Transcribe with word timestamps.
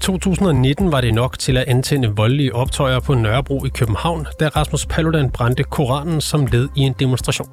2019 0.00 0.92
var 0.92 1.00
det 1.00 1.14
nok 1.14 1.38
til 1.38 1.56
at 1.56 1.64
antænde 1.68 2.08
voldelige 2.16 2.54
optøjer 2.54 3.00
på 3.00 3.14
Nørrebro 3.14 3.64
i 3.64 3.68
København, 3.68 4.26
da 4.40 4.48
Rasmus 4.48 4.86
Paludan 4.86 5.30
brændte 5.30 5.62
Koranen 5.62 6.20
som 6.20 6.46
led 6.46 6.68
i 6.76 6.80
en 6.80 6.94
demonstration. 6.98 7.48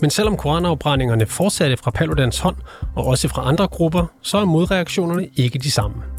Men 0.00 0.10
selvom 0.10 0.36
koranafbrændingerne 0.36 1.26
fortsatte 1.26 1.76
fra 1.76 1.90
Paludans 1.90 2.38
hånd, 2.38 2.56
og 2.96 3.06
også 3.06 3.28
fra 3.28 3.48
andre 3.48 3.66
grupper, 3.66 4.06
så 4.22 4.38
er 4.38 4.44
modreaktionerne 4.44 5.28
ikke 5.36 5.58
de 5.58 5.70
samme. 5.70 6.13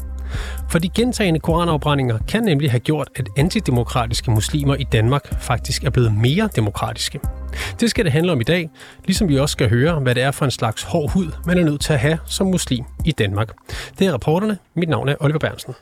For 0.70 0.78
de 0.78 0.88
gentagende 0.88 1.40
koranafbrændinger 1.40 2.18
kan 2.28 2.42
nemlig 2.42 2.70
have 2.70 2.80
gjort, 2.80 3.08
at 3.16 3.28
antidemokratiske 3.36 4.30
muslimer 4.30 4.74
i 4.74 4.84
Danmark 4.92 5.42
faktisk 5.42 5.84
er 5.84 5.90
blevet 5.90 6.14
mere 6.14 6.48
demokratiske. 6.56 7.20
Det 7.80 7.90
skal 7.90 8.04
det 8.04 8.12
handle 8.12 8.32
om 8.32 8.40
i 8.40 8.44
dag, 8.44 8.70
ligesom 9.04 9.28
vi 9.28 9.38
også 9.38 9.52
skal 9.52 9.70
høre, 9.70 10.00
hvad 10.00 10.14
det 10.14 10.22
er 10.22 10.30
for 10.30 10.44
en 10.44 10.50
slags 10.50 10.82
hård 10.82 11.10
hud, 11.10 11.26
man 11.46 11.58
er 11.58 11.64
nødt 11.64 11.80
til 11.80 11.92
at 11.92 11.98
have 11.98 12.18
som 12.26 12.46
muslim 12.46 12.84
i 13.04 13.12
Danmark. 13.12 13.48
Det 13.98 14.06
er 14.06 14.12
rapporterne. 14.12 14.58
Mit 14.74 14.88
navn 14.88 15.08
er 15.08 15.14
Oliver 15.20 15.38
Bernsen. 15.38 15.74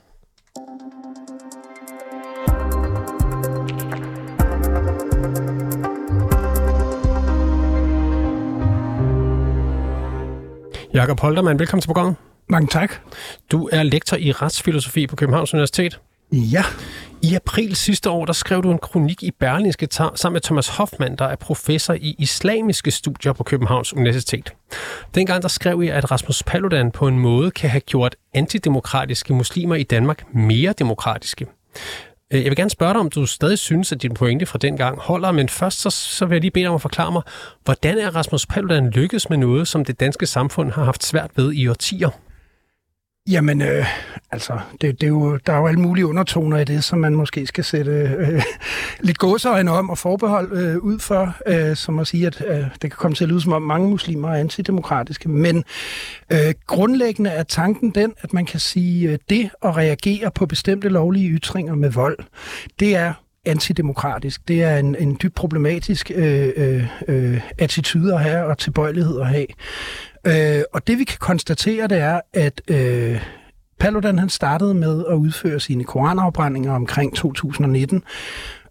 Jakob 10.94 11.20
Holtermann, 11.20 11.58
velkommen 11.58 11.80
til 11.80 11.88
programmet. 11.88 12.16
Mange 12.48 12.68
tak. 12.68 12.94
Du 13.52 13.68
er 13.72 13.82
lektor 13.82 14.16
i 14.16 14.32
retsfilosofi 14.32 15.06
på 15.06 15.16
Københavns 15.16 15.54
Universitet. 15.54 16.00
Ja. 16.32 16.64
I 17.22 17.34
april 17.34 17.76
sidste 17.76 18.10
år, 18.10 18.24
der 18.24 18.32
skrev 18.32 18.62
du 18.62 18.70
en 18.70 18.78
kronik 18.78 19.22
i 19.22 19.30
Berlingske 19.30 19.88
sammen 19.90 20.32
med 20.32 20.40
Thomas 20.40 20.68
Hoffmann, 20.68 21.16
der 21.16 21.24
er 21.24 21.36
professor 21.36 21.94
i 21.94 22.14
islamiske 22.18 22.90
studier 22.90 23.32
på 23.32 23.42
Københavns 23.42 23.94
Universitet. 23.94 24.52
Dengang 25.14 25.42
der 25.42 25.48
skrev 25.48 25.82
I, 25.82 25.88
at 25.88 26.10
Rasmus 26.10 26.42
Paludan 26.42 26.90
på 26.90 27.08
en 27.08 27.18
måde 27.18 27.50
kan 27.50 27.70
have 27.70 27.80
gjort 27.80 28.16
antidemokratiske 28.34 29.34
muslimer 29.34 29.74
i 29.74 29.82
Danmark 29.82 30.34
mere 30.34 30.74
demokratiske. 30.78 31.46
Øh, 32.30 32.42
jeg 32.42 32.50
vil 32.50 32.56
gerne 32.56 32.70
spørge 32.70 32.92
dig, 32.92 33.00
om 33.00 33.10
du 33.10 33.26
stadig 33.26 33.58
synes, 33.58 33.92
at 33.92 34.02
din 34.02 34.14
pointe 34.14 34.46
fra 34.46 34.58
dengang 34.58 34.98
holder, 34.98 35.32
men 35.32 35.48
først 35.48 35.80
så, 35.80 35.90
så 35.90 36.26
vil 36.26 36.34
jeg 36.34 36.40
lige 36.40 36.50
bede 36.50 36.62
dig 36.62 36.68
om 36.68 36.74
at 36.74 36.82
forklare 36.82 37.12
mig, 37.12 37.22
hvordan 37.64 37.98
er 37.98 38.16
Rasmus 38.16 38.46
Paludan 38.46 38.90
lykkedes 38.90 39.30
med 39.30 39.38
noget, 39.38 39.68
som 39.68 39.84
det 39.84 40.00
danske 40.00 40.26
samfund 40.26 40.70
har 40.72 40.84
haft 40.84 41.04
svært 41.04 41.30
ved 41.36 41.52
i 41.52 41.68
årtier? 41.68 42.10
Jamen, 43.30 43.62
øh, 43.62 43.86
altså, 44.30 44.58
det, 44.80 45.00
det 45.00 45.02
er 45.02 45.08
jo, 45.08 45.36
der 45.36 45.52
er 45.52 45.58
jo 45.58 45.66
alle 45.66 45.80
mulige 45.80 46.06
undertoner 46.06 46.58
i 46.58 46.64
det, 46.64 46.84
som 46.84 46.98
man 46.98 47.14
måske 47.14 47.46
skal 47.46 47.64
sætte 47.64 47.90
øh, 47.90 48.42
lidt 49.00 49.18
gåseøjne 49.18 49.70
om 49.70 49.90
og 49.90 49.98
forbehold 49.98 50.52
øh, 50.52 50.76
ud 50.78 50.98
for, 50.98 51.36
øh, 51.46 51.76
som 51.76 51.98
at 51.98 52.06
sige, 52.06 52.26
at 52.26 52.44
øh, 52.48 52.56
det 52.56 52.80
kan 52.80 52.90
komme 52.90 53.14
til 53.14 53.24
at 53.24 53.30
lyde 53.30 53.40
som 53.40 53.52
om 53.52 53.62
mange 53.62 53.88
muslimer 53.88 54.28
er 54.28 54.34
antidemokratiske. 54.34 55.28
Men 55.28 55.64
øh, 56.32 56.54
grundlæggende 56.66 57.30
er 57.30 57.42
tanken 57.42 57.90
den, 57.90 58.12
at 58.20 58.32
man 58.32 58.46
kan 58.46 58.60
sige, 58.60 59.10
øh, 59.10 59.18
det 59.28 59.50
at 59.62 59.76
reagere 59.76 60.30
på 60.30 60.46
bestemte 60.46 60.88
lovlige 60.88 61.30
ytringer 61.30 61.74
med 61.74 61.90
vold, 61.90 62.18
det 62.80 62.96
er 62.96 63.12
antidemokratisk. 63.46 64.48
Det 64.48 64.62
er 64.62 64.76
en, 64.76 64.96
en 64.98 65.18
dybt 65.22 65.34
problematisk 65.34 66.10
øh, 66.14 66.52
øh, 66.56 66.86
øh 67.08 67.40
attitude 67.58 68.14
at 68.14 68.20
have 68.20 68.44
og 68.44 68.58
tilbøjelighed 68.58 69.20
at 69.20 69.26
have. 69.26 69.46
Øh, 70.26 70.62
og 70.72 70.86
det 70.86 70.98
vi 70.98 71.04
kan 71.04 71.18
konstatere, 71.20 71.88
det 71.88 71.98
er, 71.98 72.20
at 72.32 72.62
øh, 72.70 73.22
Paludan 73.78 74.18
han 74.18 74.28
startede 74.28 74.74
med 74.74 75.04
at 75.10 75.14
udføre 75.14 75.60
sine 75.60 75.84
koranafbrændinger 75.84 76.72
omkring 76.72 77.16
2019. 77.16 78.02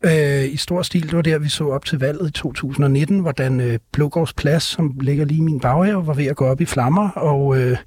Øh, 0.06 0.54
I 0.54 0.58
stor 0.58 0.82
stil, 0.82 1.04
det 1.04 1.16
var 1.16 1.22
der, 1.22 1.40
vi 1.40 1.50
så 1.50 1.70
op 1.70 1.86
til 1.86 2.00
valget 2.00 2.30
i 2.30 2.32
2019, 2.32 3.20
hvordan 3.20 3.62
øh, 3.62 3.80
Blågårds 3.92 4.34
Plads, 4.34 4.64
som 4.64 4.98
ligger 5.02 5.26
lige 5.26 5.38
i 5.38 5.42
min 5.42 5.60
baghave, 5.60 6.08
var 6.08 6.14
ved 6.14 6.26
at 6.26 6.36
gå 6.36 6.46
op 6.46 6.62
i 6.62 6.66
flammer, 6.66 7.10
og 7.10 7.58
øh, 7.58 7.78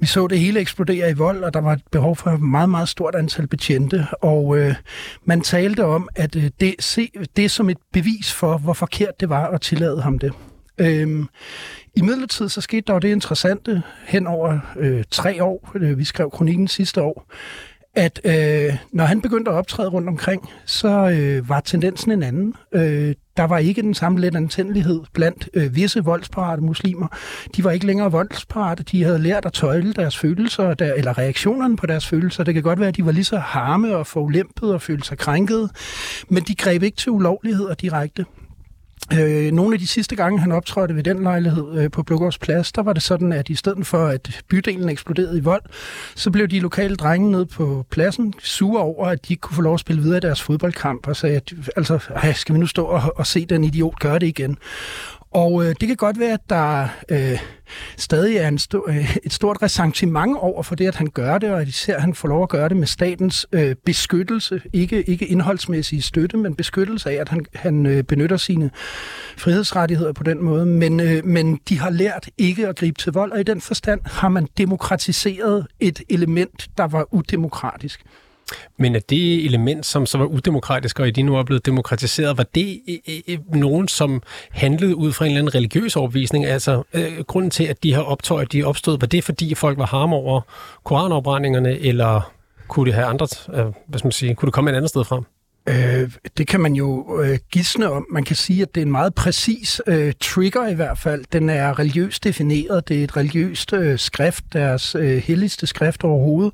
vi 0.00 0.06
så 0.06 0.26
det 0.26 0.38
hele 0.38 0.60
eksplodere 0.60 1.10
i 1.10 1.14
vold, 1.14 1.44
og 1.44 1.54
der 1.54 1.60
var 1.60 1.72
et 1.72 1.82
behov 1.92 2.16
for 2.16 2.30
et 2.30 2.40
meget, 2.40 2.68
meget 2.68 2.88
stort 2.88 3.14
antal 3.14 3.46
betjente, 3.46 4.06
og 4.22 4.58
øh, 4.58 4.74
man 5.24 5.40
talte 5.40 5.84
om, 5.84 6.08
at 6.14 6.36
øh, 6.36 6.50
det, 6.60 6.74
se, 6.80 7.10
det 7.36 7.50
som 7.50 7.70
et 7.70 7.78
bevis 7.92 8.32
for, 8.32 8.58
hvor 8.58 8.72
forkert 8.72 9.20
det 9.20 9.28
var 9.28 9.46
at 9.46 9.60
tillade 9.60 10.02
ham 10.02 10.18
det. 10.18 10.32
Øhm, 10.78 11.28
I 11.96 12.02
midlertid 12.02 12.48
så 12.48 12.60
skete 12.60 12.82
der 12.86 12.92
jo 12.92 12.98
det 12.98 13.08
interessante 13.08 13.82
hen 14.06 14.26
over 14.26 14.58
øh, 14.76 15.04
tre 15.10 15.44
år, 15.44 15.72
øh, 15.74 15.98
vi 15.98 16.04
skrev 16.04 16.30
kronikken 16.30 16.68
sidste 16.68 17.02
år, 17.02 17.26
at 17.96 18.20
øh, 18.24 18.76
når 18.92 19.04
han 19.04 19.20
begyndte 19.20 19.50
at 19.50 19.54
optræde 19.54 19.88
rundt 19.88 20.08
omkring, 20.08 20.48
så 20.64 20.88
øh, 20.88 21.48
var 21.48 21.60
tendensen 21.60 22.12
en 22.12 22.22
anden. 22.22 22.54
Øh, 22.72 23.14
der 23.36 23.44
var 23.44 23.58
ikke 23.58 23.82
den 23.82 23.94
samme 23.94 24.20
let 24.20 24.36
antændelighed 24.36 25.00
blandt 25.12 25.48
øh, 25.54 25.76
visse 25.76 26.04
voldsparate 26.04 26.62
muslimer. 26.62 27.06
De 27.56 27.64
var 27.64 27.70
ikke 27.70 27.86
længere 27.86 28.12
voldsparate, 28.12 28.82
de 28.82 29.04
havde 29.04 29.18
lært 29.18 29.46
at 29.46 29.52
tøjle 29.52 29.92
deres 29.92 30.18
følelser, 30.18 30.74
der, 30.74 30.94
eller 30.94 31.18
reaktionerne 31.18 31.76
på 31.76 31.86
deres 31.86 32.06
følelser. 32.06 32.44
Det 32.44 32.54
kan 32.54 32.62
godt 32.62 32.80
være, 32.80 32.88
at 32.88 32.96
de 32.96 33.06
var 33.06 33.12
lige 33.12 33.24
så 33.24 33.38
harme 33.38 33.96
og 33.96 34.06
forulæmpede 34.06 34.74
og 34.74 34.82
følte 34.82 35.08
sig 35.08 35.18
krænkede, 35.18 35.68
men 36.28 36.42
de 36.42 36.54
greb 36.54 36.82
ikke 36.82 36.96
til 36.96 37.12
ulovligheder 37.12 37.74
direkte. 37.74 38.24
Øh, 39.12 39.52
nogle 39.52 39.74
af 39.74 39.78
de 39.80 39.86
sidste 39.86 40.16
gange, 40.16 40.40
han 40.40 40.52
optrådte 40.52 40.96
ved 40.96 41.02
den 41.02 41.22
lejlighed 41.22 41.78
øh, 41.78 41.90
på 41.90 42.02
Blågårds 42.02 42.38
Plads, 42.38 42.72
der 42.72 42.82
var 42.82 42.92
det 42.92 43.02
sådan, 43.02 43.32
at 43.32 43.48
i 43.48 43.54
stedet 43.54 43.86
for, 43.86 44.06
at 44.06 44.42
bydelen 44.48 44.88
eksploderede 44.88 45.38
i 45.38 45.40
vold, 45.40 45.62
så 46.14 46.30
blev 46.30 46.48
de 46.48 46.60
lokale 46.60 46.96
drenge 46.96 47.30
nede 47.30 47.46
på 47.46 47.86
pladsen 47.90 48.34
sure 48.38 48.80
over, 48.80 49.06
at 49.06 49.28
de 49.28 49.32
ikke 49.32 49.40
kunne 49.40 49.56
få 49.56 49.62
lov 49.62 49.74
at 49.74 49.80
spille 49.80 50.02
videre 50.02 50.16
i 50.16 50.20
deres 50.20 50.42
fodboldkamp, 50.42 51.08
og 51.08 51.16
sagde, 51.16 51.36
at 51.36 51.52
altså, 51.76 51.98
skal 52.34 52.54
vi 52.54 52.60
nu 52.60 52.66
stå 52.66 52.84
og, 52.84 53.12
og 53.16 53.26
se 53.26 53.46
den 53.46 53.64
idiot 53.64 53.98
gøre 54.00 54.18
det 54.18 54.26
igen? 54.26 54.58
Og 55.34 55.64
øh, 55.64 55.74
det 55.80 55.88
kan 55.88 55.96
godt 55.96 56.20
være, 56.20 56.32
at 56.32 56.50
der 56.50 56.88
øh, 57.08 57.38
stadig 57.96 58.36
er 58.36 58.48
en 58.48 58.58
st- 58.58 58.88
øh, 58.88 59.16
et 59.24 59.32
stort 59.32 59.62
ressentiment 59.62 60.36
over 60.36 60.62
for 60.62 60.74
det, 60.74 60.86
at 60.86 60.96
han 60.96 61.06
gør 61.06 61.38
det, 61.38 61.50
og 61.50 61.60
at 61.60 61.68
især 61.68 61.98
han 61.98 62.14
får 62.14 62.28
lov 62.28 62.42
at 62.42 62.48
gøre 62.48 62.68
det 62.68 62.76
med 62.76 62.86
statens 62.86 63.46
øh, 63.52 63.74
beskyttelse, 63.84 64.62
ikke, 64.72 65.02
ikke 65.02 65.26
indholdsmæssige 65.26 66.02
støtte, 66.02 66.36
men 66.36 66.54
beskyttelse 66.54 67.10
af, 67.10 67.14
at 67.14 67.28
han, 67.28 67.44
han 67.54 67.86
øh, 67.86 68.02
benytter 68.02 68.36
sine 68.36 68.70
frihedsrettigheder 69.36 70.12
på 70.12 70.22
den 70.22 70.42
måde. 70.42 70.66
Men, 70.66 71.00
øh, 71.00 71.24
men 71.24 71.60
de 71.68 71.78
har 71.78 71.90
lært 71.90 72.28
ikke 72.38 72.68
at 72.68 72.76
gribe 72.76 72.98
til 72.98 73.12
vold, 73.12 73.32
og 73.32 73.40
i 73.40 73.42
den 73.42 73.60
forstand 73.60 74.00
har 74.04 74.28
man 74.28 74.48
demokratiseret 74.58 75.66
et 75.80 76.02
element, 76.08 76.68
der 76.78 76.84
var 76.84 77.14
udemokratisk. 77.14 78.04
Men 78.78 78.94
er 78.94 79.00
det 79.00 79.44
element, 79.44 79.86
som 79.86 80.06
så 80.06 80.18
var 80.18 80.24
udemokratisk, 80.24 81.00
og 81.00 81.08
i 81.08 81.10
dine 81.10 81.26
nu 81.26 81.36
er 81.36 81.42
blevet 81.42 81.66
demokratiseret, 81.66 82.38
var 82.38 82.46
det 82.54 82.80
nogen, 83.52 83.88
som 83.88 84.22
handlede 84.50 84.96
ud 84.96 85.12
fra 85.12 85.24
en 85.24 85.30
eller 85.30 85.40
anden 85.40 85.54
religiøs 85.54 85.96
overbevisning? 85.96 86.46
Altså, 86.46 86.82
øh, 86.94 87.24
grunden 87.26 87.50
til, 87.50 87.64
at 87.64 87.82
de 87.82 87.94
her 87.94 88.00
optøjer, 88.00 88.44
de 88.44 88.64
opstod, 88.64 88.98
var 89.00 89.06
det 89.06 89.24
fordi 89.24 89.54
folk 89.54 89.78
var 89.78 89.86
harm 89.86 90.12
over 90.12 90.40
koranopbrændingerne, 90.84 91.78
eller 91.78 92.32
kunne 92.68 92.86
det 92.86 92.94
have 92.94 93.06
andre, 93.06 93.26
øh, 93.52 93.66
hvad 93.86 93.98
skal 93.98 94.06
man 94.06 94.12
sige, 94.12 94.34
kunne 94.34 94.46
det 94.46 94.54
komme 94.54 94.70
et 94.70 94.76
andet 94.76 94.90
sted 94.90 95.04
fra? 95.04 95.22
Øh, 95.68 96.10
det 96.38 96.46
kan 96.46 96.60
man 96.60 96.74
jo 96.74 97.20
øh, 97.22 97.38
gisne 97.52 97.90
om. 97.90 98.06
Man 98.10 98.24
kan 98.24 98.36
sige, 98.36 98.62
at 98.62 98.74
det 98.74 98.80
er 98.80 98.84
en 98.86 98.92
meget 98.92 99.14
præcis 99.14 99.80
øh, 99.86 100.12
trigger 100.20 100.68
i 100.68 100.74
hvert 100.74 100.98
fald. 100.98 101.24
Den 101.32 101.48
er 101.48 101.78
religiøst 101.78 102.24
defineret. 102.24 102.88
Det 102.88 103.00
er 103.00 103.04
et 103.04 103.16
religiøst 103.16 103.72
øh, 103.72 103.98
skrift, 103.98 104.44
deres 104.52 104.94
øh, 104.94 105.16
helligste 105.16 105.66
skrift 105.66 106.04
overhovedet 106.04 106.52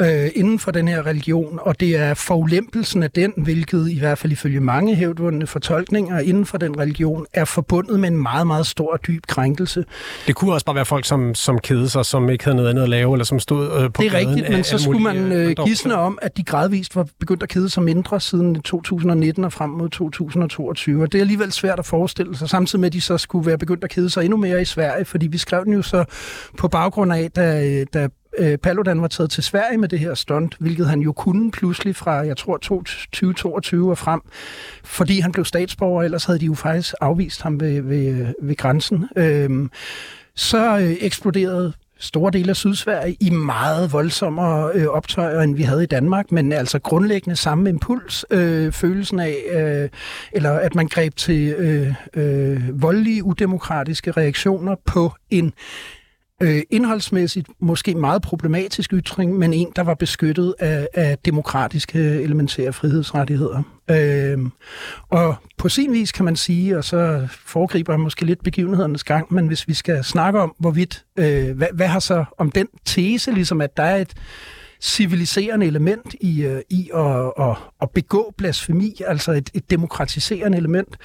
øh, 0.00 0.30
inden 0.34 0.58
for 0.58 0.70
den 0.70 0.88
her 0.88 1.06
religion, 1.06 1.58
og 1.62 1.80
det 1.80 1.96
er 1.96 2.14
forulempelsen 2.14 3.02
af 3.02 3.10
den, 3.10 3.32
hvilket 3.36 3.90
i 3.90 3.98
hvert 3.98 4.18
fald 4.18 4.32
ifølge 4.32 4.60
mange 4.60 4.94
hævdvundne 4.94 5.46
fortolkninger 5.46 6.18
inden 6.18 6.46
for 6.46 6.58
den 6.58 6.78
religion, 6.78 7.26
er 7.32 7.44
forbundet 7.44 8.00
med 8.00 8.08
en 8.08 8.22
meget, 8.22 8.46
meget 8.46 8.66
stor 8.66 8.92
og 8.92 9.06
dyb 9.06 9.26
krænkelse. 9.26 9.84
Det 10.26 10.34
kunne 10.34 10.52
også 10.52 10.66
bare 10.66 10.76
være 10.76 10.84
folk, 10.84 11.04
som, 11.04 11.34
som 11.34 11.58
kede 11.58 11.88
sig, 11.88 12.04
som 12.04 12.30
ikke 12.30 12.44
havde 12.44 12.56
noget 12.56 12.70
andet 12.70 12.82
at 12.82 12.88
lave, 12.88 13.14
eller 13.14 13.24
som 13.24 13.40
stod 13.40 13.82
øh, 13.82 13.92
på 13.92 14.02
Det 14.02 14.14
er 14.14 14.18
rigtigt, 14.18 14.50
men 14.50 14.64
så 14.64 14.78
skulle 14.78 15.02
man 15.02 15.32
øh, 15.32 15.54
gisne 15.64 15.94
om, 15.94 16.18
at 16.22 16.36
de 16.36 16.44
gradvist 16.44 16.96
var 16.96 17.06
begyndt 17.20 17.42
at 17.42 17.48
kede 17.48 17.68
sig 17.68 17.82
mindre 17.82 18.20
siden 18.20 18.62
2019 18.62 19.44
og 19.44 19.52
frem 19.52 19.70
mod 19.70 19.88
2022. 19.88 21.02
Og 21.02 21.12
det 21.12 21.18
er 21.18 21.22
alligevel 21.22 21.52
svært 21.52 21.78
at 21.78 21.86
forestille 21.86 22.36
sig, 22.36 22.48
samtidig 22.48 22.80
med, 22.80 22.86
at 22.86 22.92
de 22.92 23.00
så 23.00 23.18
skulle 23.18 23.46
være 23.46 23.58
begyndt 23.58 23.84
at 23.84 23.90
kede 23.90 24.10
sig 24.10 24.24
endnu 24.24 24.36
mere 24.36 24.62
i 24.62 24.64
Sverige, 24.64 25.04
fordi 25.04 25.26
vi 25.26 25.38
skrev 25.38 25.64
den 25.64 25.72
jo 25.72 25.82
så 25.82 26.04
på 26.56 26.68
baggrund 26.68 27.12
af, 27.12 27.30
da, 27.30 27.84
da 27.84 28.08
øh, 28.38 28.58
Paludan 28.58 29.02
var 29.02 29.08
taget 29.08 29.30
til 29.30 29.42
Sverige 29.42 29.78
med 29.78 29.88
det 29.88 29.98
her 29.98 30.14
stunt, 30.14 30.56
hvilket 30.60 30.88
han 30.88 31.00
jo 31.00 31.12
kunne 31.12 31.50
pludselig 31.50 31.96
fra, 31.96 32.12
jeg 32.12 32.36
tror, 32.36 32.56
2022 32.56 33.90
og 33.90 33.98
frem, 33.98 34.20
fordi 34.84 35.20
han 35.20 35.32
blev 35.32 35.44
statsborger, 35.44 36.02
ellers 36.02 36.24
havde 36.24 36.38
de 36.38 36.46
jo 36.46 36.54
faktisk 36.54 36.94
afvist 37.00 37.42
ham 37.42 37.60
ved, 37.60 37.82
ved, 37.82 38.34
ved 38.42 38.56
grænsen. 38.56 39.08
Øh, 39.16 39.68
så 40.34 40.78
øh, 40.78 40.96
eksploderede 41.00 41.72
store 41.98 42.30
dele 42.30 42.50
af 42.50 42.56
Sydsverige 42.56 43.16
i 43.20 43.30
meget 43.30 43.92
voldsommere 43.92 44.70
øh, 44.74 44.86
optøjer, 44.86 45.40
end 45.40 45.56
vi 45.56 45.62
havde 45.62 45.82
i 45.82 45.86
Danmark, 45.86 46.32
men 46.32 46.52
altså 46.52 46.78
grundlæggende 46.78 47.36
samme 47.36 47.68
impuls, 47.68 48.24
øh, 48.30 48.72
følelsen 48.72 49.20
af, 49.20 49.36
øh, 49.52 49.88
eller 50.32 50.50
at 50.50 50.74
man 50.74 50.88
greb 50.88 51.16
til 51.16 51.48
øh, 51.48 51.94
øh, 52.14 52.82
voldelige, 52.82 53.24
udemokratiske 53.24 54.10
reaktioner 54.10 54.74
på 54.84 55.12
en 55.30 55.52
øh, 56.42 56.62
indholdsmæssigt 56.70 57.48
måske 57.60 57.94
meget 57.94 58.22
problematisk 58.22 58.92
ytring, 58.92 59.38
men 59.38 59.52
en, 59.52 59.72
der 59.76 59.82
var 59.82 59.94
beskyttet 59.94 60.54
af, 60.58 60.88
af 60.94 61.18
demokratiske 61.18 61.98
elementære 61.98 62.72
frihedsrettigheder. 62.72 63.62
Øh, 63.90 64.38
og 65.08 65.34
på 65.58 65.68
sin 65.68 65.92
vis 65.92 66.12
kan 66.12 66.24
man 66.24 66.36
sige, 66.36 66.78
og 66.78 66.84
så 66.84 67.28
foregriber 67.30 67.92
jeg 67.92 68.00
måske 68.00 68.24
lidt 68.24 68.42
begivenhedernes 68.42 69.04
gang, 69.04 69.34
men 69.34 69.46
hvis 69.46 69.68
vi 69.68 69.74
skal 69.74 70.04
snakke 70.04 70.40
om, 70.40 70.54
hvorvidt, 70.58 71.04
øh, 71.16 71.56
hvad, 71.56 71.68
hvad 71.74 71.86
har 71.86 72.00
så 72.00 72.24
om 72.38 72.50
den 72.50 72.68
tese, 72.84 73.30
ligesom 73.30 73.60
at 73.60 73.76
der 73.76 73.82
er 73.82 73.96
et 73.96 74.14
civiliserende 74.80 75.66
element 75.66 76.14
i, 76.20 76.42
øh, 76.42 76.60
i 76.70 76.90
at, 76.94 77.32
at, 77.40 77.56
at 77.82 77.90
begå 77.90 78.34
blasfemi, 78.36 79.00
altså 79.06 79.32
et, 79.32 79.50
et 79.54 79.70
demokratiserende 79.70 80.58
element, 80.58 80.96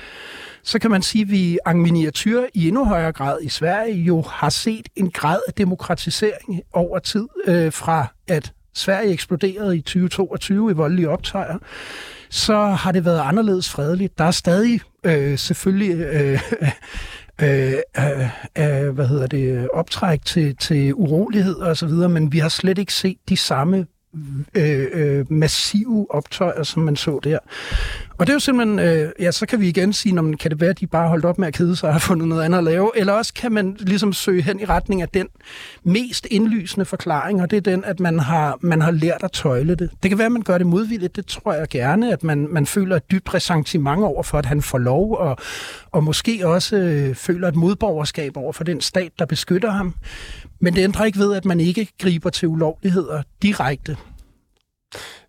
så 0.64 0.80
kan 0.80 0.92
man 0.92 1.02
sige, 1.02 1.22
at 1.22 1.32
vi 1.32 1.60
en 1.68 1.82
miniatyr 1.82 2.42
i 2.54 2.68
endnu 2.68 2.86
højere 2.86 3.12
grad 3.12 3.42
i 3.42 3.50
Sverige 3.50 3.96
jo 3.96 4.22
har 4.22 4.50
set 4.50 4.90
en 4.96 5.12
grad 5.12 5.40
af 5.48 5.54
demokratisering 5.54 6.62
over 6.74 7.00
tid, 7.00 7.28
øh, 7.48 7.72
fra 7.72 8.08
at 8.28 8.54
Sverige 8.74 9.12
eksploderede 9.12 9.78
i 9.78 9.82
2022 9.82 10.72
i 10.72 10.74
voldelige 10.74 11.10
optøjer, 11.10 11.58
så 12.30 12.66
har 12.66 12.92
det 12.92 13.06
været 13.06 13.20
anderledes 13.20 13.70
fredeligt. 13.70 14.18
Der 14.18 14.24
er 14.24 14.32
stadig 14.32 14.82
øh, 15.04 15.38
selvfølgelig 15.38 15.96
øh, 15.96 16.40
øh, 16.62 16.70
øh, 17.42 17.74
øh, 18.58 18.88
øh 18.88 18.94
hvad 18.94 19.08
hedder 19.08 19.28
det, 19.28 19.70
optræk 19.74 20.26
til, 20.26 20.56
til 20.58 20.94
uroligheder 20.94 21.66
osv., 21.66 21.90
men 21.90 22.32
vi 22.32 22.40
har 22.40 22.50
slet 22.50 22.78
ikke 22.78 22.94
set 22.94 23.18
de 23.30 23.38
samme 23.38 23.86
øh, 24.56 24.88
øh, 24.94 25.32
massive 25.32 26.08
optøjer, 26.10 26.64
som 26.64 26.84
man 26.84 26.96
så 26.96 27.20
der. 27.24 27.38
Og 28.18 28.28
det 28.28 28.30
er 28.30 28.36
jo 28.36 28.40
simpelthen, 28.40 28.80
øh, 28.80 29.12
ja, 29.20 29.32
så 29.32 29.46
kan 29.46 29.60
vi 29.60 29.68
igen 29.68 29.94
sige, 29.94 30.20
om 30.20 30.38
kan 30.38 30.52
det 30.52 30.62
være, 30.62 30.70
at 30.70 30.80
de 30.80 30.88
bare 30.88 31.08
holdt 31.08 31.26
op 31.26 31.38
med 31.38 31.48
at 31.48 31.54
kede 31.54 31.76
sig 31.76 31.90
og 31.90 31.94
har 31.96 32.00
fundet 32.00 32.28
noget 32.28 32.44
andet 32.44 32.58
at 32.58 32.64
lave, 32.64 32.92
eller 32.96 33.14
også 33.14 33.34
kan 33.34 33.52
man 33.52 33.76
ligesom 33.80 34.14
søge 34.14 34.42
hen 34.42 34.60
i 34.60 34.66
retning 34.66 35.02
af 35.02 35.10
den 35.10 35.28
mest 35.84 36.28
indlysende 36.32 36.86
forklaring, 36.86 37.42
og 37.42 37.52
det 37.52 37.58
er 37.58 37.62
den, 37.62 37.84
at 37.84 38.00
man 38.00 38.20
har, 38.20 38.58
man 38.62 38.82
har 38.82 38.92
lært 38.92 39.24
at 39.24 39.32
tøjle 39.32 39.76
det. 39.76 39.90
Det 40.04 40.12
kan 40.12 40.18
være, 40.18 40.26
at 40.26 40.32
man 40.32 40.42
gør 40.42 40.58
det 40.58 40.68
modvilligt, 40.68 41.16
det 41.16 41.26
tror 41.26 41.54
jeg 41.54 41.68
gerne, 41.70 42.14
at 42.14 42.24
man, 42.24 42.48
man 42.52 42.66
føler 42.66 42.96
et 42.96 43.12
dybt 43.12 43.34
ressentiment 43.34 44.04
over 44.04 44.24
for, 44.24 44.38
at 44.38 44.46
han 44.46 44.62
får 44.62 44.78
lov, 44.78 45.18
og, 45.18 45.38
og 45.92 46.04
måske 46.04 46.48
også 46.48 46.76
øh, 46.76 47.16
føler 47.16 47.48
et 47.48 47.56
modborgerskab 47.56 48.38
over 48.38 48.54
for 48.54 48.64
den 48.64 48.82
stat, 48.82 49.12
der 49.20 49.26
beskytter 49.26 49.72
ham. 49.72 49.96
Men 50.64 50.76
det 50.76 50.84
ændrer 50.84 51.06
ikke 51.06 51.20
ved, 51.20 51.34
at 51.36 51.46
man 51.46 51.60
ikke 51.60 51.88
griber 52.00 52.30
til 52.30 52.48
ulovligheder 52.48 53.24
direkte. 53.42 53.98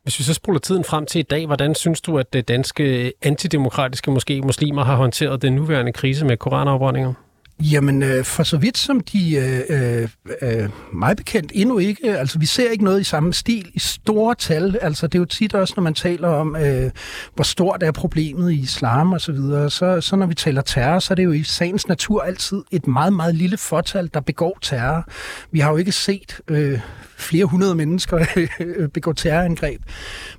Hvis 0.03 0.19
vi 0.19 0.25
så 0.25 0.35
spoler 0.35 0.59
tiden 0.59 0.85
frem 0.85 1.07
til 1.07 1.19
i 1.19 1.23
dag, 1.23 1.47
hvordan 1.47 1.75
synes 1.75 2.01
du, 2.01 2.19
at 2.19 2.33
det 2.33 2.49
danske 2.49 3.13
antidemokratiske 3.23 4.11
måske 4.11 4.43
muslimer 4.43 4.85
har 4.85 4.97
håndteret 4.97 5.43
den 5.43 5.53
nuværende 5.53 5.93
krise 5.93 6.25
med 6.25 6.37
koranafbrændinger? 6.37 7.15
Jamen, 7.61 8.03
øh, 8.03 8.25
for 8.25 8.43
så 8.43 8.57
vidt 8.57 8.79
som 8.79 9.01
de 9.01 9.37
øh, 9.37 9.61
øh, 9.71 10.09
øh 10.43 10.69
meget 10.93 11.17
bekendt 11.17 11.53
endnu 11.55 11.79
ikke, 11.79 12.19
altså 12.19 12.39
vi 12.39 12.47
ser 12.47 12.71
ikke 12.71 12.85
noget 12.85 13.01
i 13.01 13.05
samme 13.05 13.35
stil 13.35 13.71
i 13.75 13.79
store 13.79 14.35
tal, 14.35 14.79
altså 14.81 15.07
det 15.07 15.15
er 15.15 15.19
jo 15.19 15.25
tit 15.25 15.55
også, 15.55 15.75
når 15.77 15.83
man 15.83 15.95
taler 15.95 16.29
om, 16.29 16.57
øh, 16.57 16.91
hvor 17.35 17.45
stort 17.45 17.83
er 17.83 17.93
problemet 17.93 18.53
i 18.53 18.59
islam 18.61 19.13
og 19.13 19.21
så 19.21 19.33
videre, 19.33 19.71
så, 19.71 20.01
så 20.01 20.17
når 20.17 20.27
vi 20.27 20.35
taler 20.35 20.63
terror, 20.63 20.99
så 20.99 21.13
er 21.13 21.15
det 21.15 21.25
jo 21.25 21.33
i 21.33 21.43
sagens 21.43 21.89
natur 21.89 22.23
altid 22.23 22.63
et 22.71 22.87
meget, 22.87 23.13
meget 23.13 23.35
lille 23.35 23.57
fortal, 23.57 24.11
der 24.15 24.21
begår 24.21 24.59
terror. 24.63 25.09
Vi 25.51 25.61
har 25.61 25.71
jo 25.71 25.77
ikke 25.77 25.93
set 25.93 26.41
øh, 26.49 26.81
flere 27.17 27.45
hundrede 27.45 27.75
mennesker 27.75 28.27
begå 28.95 29.13
terrorangreb, 29.13 29.81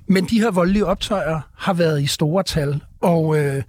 men 0.06 0.24
de 0.24 0.40
her 0.40 0.50
voldelige 0.50 0.86
optøjer 0.86 1.40
har 1.56 1.72
været 1.72 2.02
i 2.02 2.06
store 2.06 2.42
tal, 2.42 2.80
og, 3.00 3.38
øh, 3.38 3.62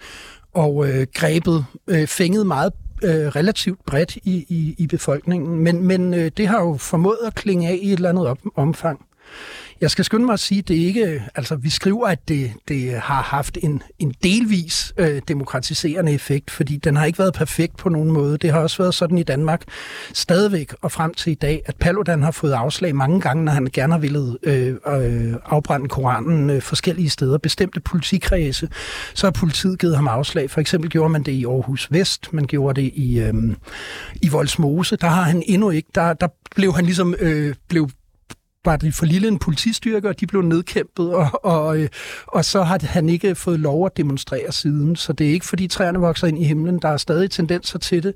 og 0.54 0.90
øh, 0.90 1.08
grebet, 1.16 1.66
øh, 1.88 2.08
fænget 2.08 2.48
meget 2.48 2.74
øh, 3.04 3.28
relativt 3.28 3.86
bredt 3.86 4.16
i, 4.16 4.46
i, 4.50 4.76
i 4.78 4.88
befolkningen, 4.88 5.60
men, 5.60 5.84
men 5.84 6.14
øh, 6.14 6.32
det 6.38 6.48
har 6.48 6.62
jo 6.62 6.78
formået 6.78 7.18
at 7.26 7.36
klinge 7.36 7.68
af 7.70 7.80
i 7.82 7.88
et 7.88 7.94
eller 7.94 8.10
andet 8.10 8.28
op, 8.28 8.40
omfang. 8.56 9.06
Jeg 9.82 9.92
skal 9.92 10.06
skynde 10.06 10.26
mig 10.26 10.34
at 10.34 10.40
sige, 10.40 10.60
at 10.60 10.68
det 10.68 10.76
ikke, 10.76 11.24
altså 11.36 11.56
vi 11.56 11.70
skriver, 11.70 12.08
at 12.08 12.28
det, 12.28 12.52
det 12.68 12.92
har 12.92 13.22
haft 13.22 13.58
en, 13.64 13.82
en 14.00 14.14
delvis 14.24 14.94
øh, 14.98 15.22
demokratiserende 15.28 16.14
effekt, 16.14 16.52
fordi 16.52 16.78
den 16.78 16.96
har 16.96 17.06
ikke 17.06 17.20
været 17.20 17.34
perfekt 17.34 17.78
på 17.78 17.90
nogen 17.90 18.12
måde. 18.12 18.38
Det 18.38 18.52
har 18.52 18.60
også 18.60 18.78
været 18.78 18.94
sådan 18.94 19.18
i 19.18 19.24
Danmark 19.24 19.64
stadigvæk 20.14 20.74
og 20.82 20.92
frem 20.92 21.14
til 21.14 21.32
i 21.32 21.36
dag, 21.36 21.62
at 21.66 21.76
Paludan 21.76 22.24
har 22.24 22.32
fået 22.32 22.52
afslag 22.54 22.96
mange 22.96 23.22
gange, 23.22 23.46
når 23.46 23.52
han 23.52 23.68
gerne 23.74 23.94
har 23.94 24.00
ville 24.00 24.38
øh, 24.44 24.76
øh, 24.88 25.34
afbrænde 25.46 25.90
Koranen 25.90 26.50
øh, 26.50 26.62
forskellige 26.62 27.10
steder, 27.10 27.38
bestemte 27.38 27.80
politikredse, 27.80 28.70
så 29.14 29.28
har 29.28 29.32
politiet 29.32 29.80
givet 29.80 29.96
ham 29.96 30.08
afslag. 30.08 30.52
For 30.52 30.62
eksempel 30.62 30.90
gjorde 30.90 31.10
man 31.10 31.24
det 31.24 31.32
i 31.32 31.46
Aarhus 31.46 31.88
Vest, 31.92 32.34
man 32.34 32.46
gjorde 32.46 32.82
det 32.82 32.92
i, 32.96 33.20
øh, 33.20 33.34
i 34.22 34.30
Voldsmose. 34.30 34.96
Der 34.96 35.08
har 35.08 35.24
han 35.24 35.44
endnu 35.46 35.70
ikke, 35.70 35.90
der, 35.96 36.14
der 36.14 36.28
blev 36.56 36.74
han 36.74 36.86
ligesom 36.86 37.16
øh, 37.20 37.56
blev 37.70 37.90
var 38.68 38.78
det 38.78 38.94
for 38.94 39.06
lille 39.06 39.28
en 39.28 39.40
politistyrke, 39.40 40.10
og 40.10 40.20
de 40.20 40.28
blev 40.28 40.42
nedkæmpet, 40.42 41.14
og, 41.14 41.46
og, 41.46 41.80
øh, 41.80 41.90
og 42.28 42.46
så 42.46 42.64
har 42.64 42.80
han 42.84 43.10
ikke 43.10 43.36
fået 43.36 43.60
lov 43.60 43.86
at 43.86 43.98
demonstrere 43.98 44.52
siden. 44.52 44.96
Så 44.96 45.14
det 45.14 45.28
er 45.28 45.32
ikke, 45.32 45.46
fordi 45.46 45.68
træerne 45.68 46.00
vokser 46.00 46.28
ind 46.28 46.40
i 46.40 46.44
himlen. 46.44 46.80
Der 46.80 46.90
er 46.90 46.98
stadig 46.98 47.32
tendenser 47.32 47.80
til 47.80 48.04
det. 48.04 48.14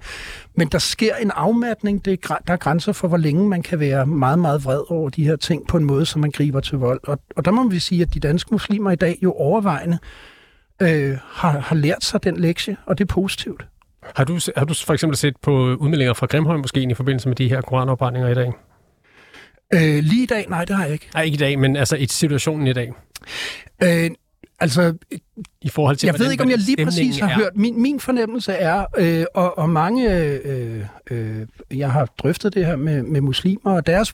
Men 0.55 0.67
der 0.67 0.77
sker 0.77 1.15
en 1.15 1.31
afmatning. 1.35 2.05
Det 2.05 2.13
er, 2.13 2.37
der 2.47 2.53
er 2.53 2.57
grænser 2.57 2.91
for, 2.91 3.07
hvor 3.07 3.17
længe 3.17 3.49
man 3.49 3.63
kan 3.63 3.79
være 3.79 4.05
meget, 4.05 4.39
meget 4.39 4.65
vred 4.65 4.81
over 4.91 5.09
de 5.09 5.23
her 5.23 5.35
ting 5.35 5.67
på 5.67 5.77
en 5.77 5.83
måde, 5.83 6.05
som 6.05 6.21
man 6.21 6.31
griber 6.31 6.59
til 6.59 6.77
vold. 6.77 6.99
Og, 7.03 7.19
og 7.35 7.45
der 7.45 7.51
må 7.51 7.69
vi 7.69 7.79
sige, 7.79 8.01
at 8.01 8.13
de 8.13 8.19
danske 8.19 8.49
muslimer 8.51 8.91
i 8.91 8.95
dag 8.95 9.19
jo 9.23 9.33
overvejende 9.33 9.97
øh, 10.81 11.17
har, 11.31 11.59
har 11.59 11.75
lært 11.75 12.03
sig 12.03 12.23
den 12.23 12.37
lektie, 12.37 12.77
og 12.85 12.97
det 12.97 13.03
er 13.03 13.13
positivt. 13.13 13.65
Har 14.15 14.23
du, 14.23 14.39
har 14.57 14.65
du 14.65 14.73
for 14.73 14.93
eksempel 14.93 15.17
set 15.17 15.33
på 15.41 15.51
udmeldinger 15.51 16.13
fra 16.13 16.25
Grimhøj 16.25 16.57
måske 16.57 16.83
i 16.83 16.93
forbindelse 16.93 17.27
med 17.27 17.35
de 17.35 17.49
her 17.49 17.61
koranopbrændinger 17.61 18.29
i 18.29 18.33
dag? 18.33 18.53
Øh, 19.73 20.03
lige 20.03 20.23
i 20.23 20.25
dag? 20.25 20.45
Nej, 20.49 20.65
det 20.65 20.75
har 20.75 20.83
jeg 20.83 20.93
ikke. 20.93 21.09
Nej, 21.13 21.23
ikke 21.23 21.35
i 21.35 21.37
dag, 21.37 21.59
men 21.59 21.75
altså 21.75 21.95
i 21.95 22.07
situationen 22.07 22.67
i 22.67 22.73
dag. 22.73 22.91
Øh, 23.83 24.09
altså, 24.61 24.93
i 25.61 25.69
forhold 25.69 25.95
til, 25.95 26.07
jeg 26.07 26.19
ved 26.19 26.31
ikke, 26.31 26.43
om 26.43 26.49
jeg 26.49 26.57
lige 26.57 26.85
præcis 26.85 27.19
har 27.19 27.29
er. 27.29 27.35
hørt. 27.35 27.55
Min, 27.55 27.81
min 27.81 27.99
fornemmelse 27.99 28.53
er, 28.53 28.85
øh, 28.97 29.25
og, 29.33 29.57
og 29.57 29.69
mange, 29.69 30.15
øh, 30.15 30.85
øh, 31.11 31.47
jeg 31.71 31.91
har 31.91 32.05
drøftet 32.05 32.53
det 32.53 32.65
her 32.65 32.75
med, 32.75 33.03
med 33.03 33.21
muslimer, 33.21 33.71
og 33.71 33.85
deres 33.85 34.13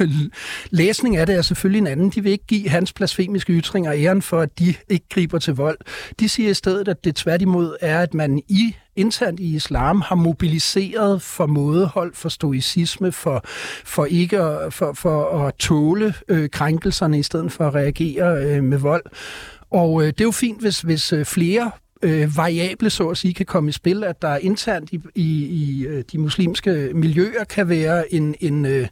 øh, 0.00 0.08
læsning 0.70 1.16
af 1.16 1.26
det 1.26 1.34
er 1.34 1.42
selvfølgelig 1.42 1.78
en 1.78 1.86
anden. 1.86 2.10
De 2.10 2.22
vil 2.22 2.32
ikke 2.32 2.46
give 2.46 2.68
hans 2.68 2.92
blasfemiske 2.92 3.52
ytringer 3.52 3.92
æren 3.96 4.22
for, 4.22 4.40
at 4.40 4.58
de 4.58 4.74
ikke 4.88 5.06
griber 5.08 5.38
til 5.38 5.54
vold. 5.54 5.78
De 6.20 6.28
siger 6.28 6.50
i 6.50 6.54
stedet, 6.54 6.88
at 6.88 7.04
det 7.04 7.16
tværtimod 7.16 7.76
er, 7.80 8.00
at 8.00 8.14
man 8.14 8.42
i 8.48 8.76
internt 8.96 9.40
i 9.40 9.54
islam 9.56 10.00
har 10.00 10.14
mobiliseret 10.14 11.22
for 11.22 11.46
mådehold, 11.46 12.14
for 12.14 12.28
stoicisme, 12.28 13.12
for, 13.12 13.42
for 13.84 14.04
ikke 14.04 14.40
at, 14.40 14.72
for, 14.72 14.92
for 14.92 15.46
at 15.46 15.54
tåle 15.54 16.14
øh, 16.28 16.50
krænkelserne 16.50 17.18
i 17.18 17.22
stedet 17.22 17.52
for 17.52 17.66
at 17.66 17.74
reagere 17.74 18.44
øh, 18.44 18.64
med 18.64 18.78
vold. 18.78 19.04
Og 19.70 20.02
øh, 20.02 20.06
det 20.06 20.20
er 20.20 20.24
jo 20.24 20.30
fint, 20.30 20.60
hvis, 20.60 20.80
hvis 20.80 21.12
øh, 21.12 21.24
flere 21.24 21.70
øh, 22.02 22.36
variable, 22.36 22.90
så 22.90 23.08
at 23.08 23.16
sige, 23.16 23.34
kan 23.34 23.46
komme 23.46 23.68
i 23.68 23.72
spil, 23.72 24.04
at 24.04 24.22
der 24.22 24.36
internt 24.36 24.92
i, 24.92 25.00
i, 25.14 25.46
i 25.46 25.86
øh, 25.86 26.04
de 26.12 26.18
muslimske 26.18 26.90
miljøer 26.94 27.44
kan 27.44 27.68
være 27.68 28.14
en, 28.14 28.34
en 28.40 28.66
øh, 28.66 28.86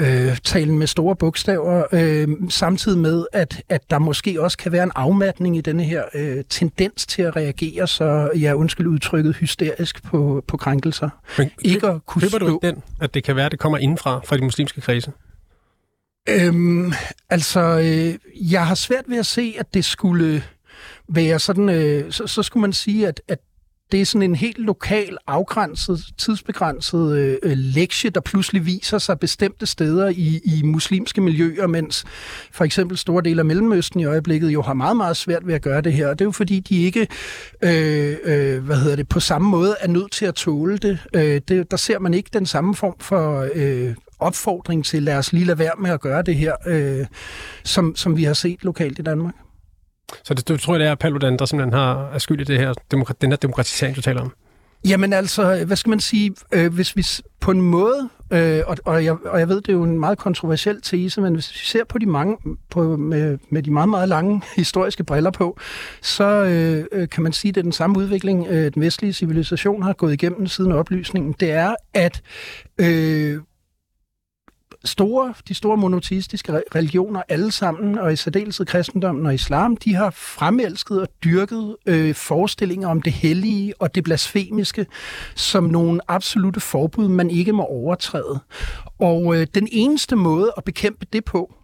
øh, 0.00 0.36
talen 0.36 0.78
med 0.78 0.86
store 0.86 1.16
bogstaver, 1.16 1.84
øh, 1.92 2.28
samtidig 2.48 2.98
med, 2.98 3.26
at, 3.32 3.62
at 3.68 3.90
der 3.90 3.98
måske 3.98 4.42
også 4.42 4.58
kan 4.58 4.72
være 4.72 4.82
en 4.82 4.92
afmatning 4.94 5.56
i 5.56 5.60
denne 5.60 5.84
her 5.84 6.02
øh, 6.14 6.44
tendens 6.48 7.06
til 7.06 7.22
at 7.22 7.36
reagere, 7.36 7.86
så 7.86 8.04
jeg 8.04 8.40
ja, 8.40 8.52
undskyld 8.54 8.86
udtrykket, 8.86 9.36
hysterisk 9.36 10.02
på, 10.02 10.44
på 10.48 10.56
krænkelser. 10.56 11.08
Men 11.38 11.50
ikke 11.64 11.86
at 11.86 12.06
kunne 12.06 12.28
stå... 12.28 12.38
du 12.38 12.58
den, 12.62 12.82
at 13.00 13.14
det 13.14 13.24
kan 13.24 13.36
være, 13.36 13.46
at 13.46 13.52
det 13.52 13.60
kommer 13.60 13.78
indenfra, 13.78 14.20
fra 14.24 14.36
de 14.36 14.42
muslimske 14.42 14.80
kredse? 14.80 15.12
Øhm, 16.28 16.92
altså, 17.30 17.60
øh, 17.60 18.18
jeg 18.52 18.66
har 18.66 18.74
svært 18.74 19.04
ved 19.08 19.18
at 19.18 19.26
se, 19.26 19.54
at 19.58 19.74
det 19.74 19.84
skulle 19.84 20.44
være 21.08 21.38
sådan, 21.38 21.68
øh, 21.68 22.12
så, 22.12 22.26
så 22.26 22.42
skulle 22.42 22.60
man 22.60 22.72
sige, 22.72 23.08
at, 23.08 23.20
at 23.28 23.38
det 23.92 24.00
er 24.00 24.04
sådan 24.04 24.22
en 24.22 24.34
helt 24.34 24.58
lokal, 24.58 25.16
afgrænset, 25.26 26.00
tidsbegrænset 26.18 27.16
øh, 27.18 27.36
øh, 27.42 27.52
lektie, 27.56 28.10
der 28.10 28.20
pludselig 28.20 28.66
viser 28.66 28.98
sig 28.98 29.18
bestemte 29.18 29.66
steder 29.66 30.08
i, 30.08 30.40
i 30.44 30.62
muslimske 30.64 31.20
miljøer, 31.20 31.66
mens 31.66 32.04
for 32.52 32.64
eksempel 32.64 32.98
store 32.98 33.22
dele 33.22 33.40
af 33.40 33.44
Mellemøsten 33.44 34.00
i 34.00 34.04
øjeblikket 34.04 34.48
jo 34.48 34.62
har 34.62 34.74
meget, 34.74 34.96
meget 34.96 35.16
svært 35.16 35.46
ved 35.46 35.54
at 35.54 35.62
gøre 35.62 35.80
det 35.80 35.92
her. 35.92 36.08
Og 36.08 36.18
det 36.18 36.24
er 36.24 36.26
jo 36.26 36.32
fordi, 36.32 36.60
de 36.60 36.82
ikke 36.82 37.08
øh, 37.62 38.16
øh, 38.24 38.64
hvad 38.64 38.76
hedder 38.76 38.96
det, 38.96 39.08
på 39.08 39.20
samme 39.20 39.48
måde 39.48 39.76
er 39.80 39.88
nødt 39.88 40.12
til 40.12 40.26
at 40.26 40.34
tåle 40.34 40.78
det. 40.78 40.98
Øh, 41.14 41.40
det 41.48 41.70
der 41.70 41.76
ser 41.76 41.98
man 41.98 42.14
ikke 42.14 42.30
den 42.32 42.46
samme 42.46 42.74
form 42.74 42.96
for 43.00 43.48
øh, 43.54 43.94
opfordring 44.18 44.84
til, 44.84 45.02
lad 45.02 45.16
os 45.16 45.32
lige 45.32 45.44
lade 45.44 45.58
være 45.58 45.72
med 45.78 45.90
at 45.90 46.00
gøre 46.00 46.22
det 46.22 46.36
her, 46.36 46.54
øh, 46.66 47.06
som, 47.64 47.96
som 47.96 48.16
vi 48.16 48.24
har 48.24 48.34
set 48.34 48.64
lokalt 48.64 48.98
i 48.98 49.02
Danmark. 49.02 49.34
Så 50.24 50.34
det, 50.34 50.48
du 50.48 50.56
tror, 50.56 50.78
det 50.78 50.86
er 50.86 50.94
Paludan, 50.94 51.36
der 51.36 51.44
simpelthen 51.44 51.72
har 51.72 52.10
er 52.14 52.18
skyld 52.18 52.40
i 52.40 52.44
det 52.44 52.58
her, 52.58 52.74
demokra- 52.94 53.14
den 53.20 53.30
her 53.30 53.36
demokratisering, 53.36 53.96
du 53.96 54.00
taler 54.00 54.20
om? 54.20 54.32
Jamen 54.88 55.12
altså, 55.12 55.64
hvad 55.64 55.76
skal 55.76 55.90
man 55.90 56.00
sige, 56.00 56.34
øh, 56.52 56.74
hvis 56.74 56.96
vi 56.96 57.06
på 57.40 57.50
en 57.50 57.60
måde, 57.60 58.08
øh, 58.30 58.62
og, 58.66 58.76
og, 58.84 59.04
jeg, 59.04 59.16
og 59.26 59.38
jeg 59.38 59.48
ved, 59.48 59.56
det 59.56 59.68
er 59.68 59.72
jo 59.72 59.82
en 59.82 60.00
meget 60.00 60.18
kontroversiel 60.18 60.82
tese, 60.82 61.20
men 61.20 61.34
hvis 61.34 61.52
vi 61.52 61.58
ser 61.58 61.84
på 61.84 61.98
de 61.98 62.06
mange, 62.06 62.36
på, 62.70 62.96
med, 62.96 63.38
med 63.50 63.62
de 63.62 63.70
meget, 63.70 63.88
meget 63.88 64.08
lange 64.08 64.42
historiske 64.56 65.04
briller 65.04 65.30
på, 65.30 65.58
så 66.02 66.24
øh, 66.24 66.84
øh, 66.92 67.08
kan 67.08 67.22
man 67.22 67.32
sige, 67.32 67.48
at 67.48 67.54
det 67.54 67.60
er 67.60 67.62
den 67.62 67.72
samme 67.72 67.98
udvikling, 67.98 68.46
øh, 68.48 68.74
den 68.74 68.82
vestlige 68.82 69.12
civilisation 69.12 69.82
har 69.82 69.92
gået 69.92 70.12
igennem 70.12 70.46
siden 70.46 70.72
oplysningen. 70.72 71.34
Det 71.40 71.50
er, 71.50 71.74
at 71.94 72.22
øh, 72.78 73.40
store, 74.86 75.34
de 75.48 75.54
store 75.54 75.76
monoteistiske 75.76 76.62
religioner 76.74 77.22
alle 77.28 77.52
sammen, 77.52 77.98
og 77.98 78.12
i 78.12 78.16
særdeleshed 78.16 78.66
kristendommen 78.66 79.26
og 79.26 79.34
islam, 79.34 79.76
de 79.76 79.94
har 79.94 80.10
fremelsket 80.10 81.00
og 81.00 81.08
dyrket 81.24 81.76
øh, 81.86 82.14
forestillinger 82.14 82.88
om 82.88 83.02
det 83.02 83.12
hellige 83.12 83.74
og 83.82 83.94
det 83.94 84.04
blasfemiske 84.04 84.86
som 85.34 85.64
nogle 85.64 86.00
absolute 86.08 86.60
forbud, 86.60 87.08
man 87.08 87.30
ikke 87.30 87.52
må 87.52 87.62
overtræde. 87.62 88.38
Og 88.98 89.36
øh, 89.36 89.46
den 89.54 89.68
eneste 89.72 90.16
måde 90.16 90.52
at 90.56 90.64
bekæmpe 90.64 91.06
det 91.12 91.24
på, 91.24 91.54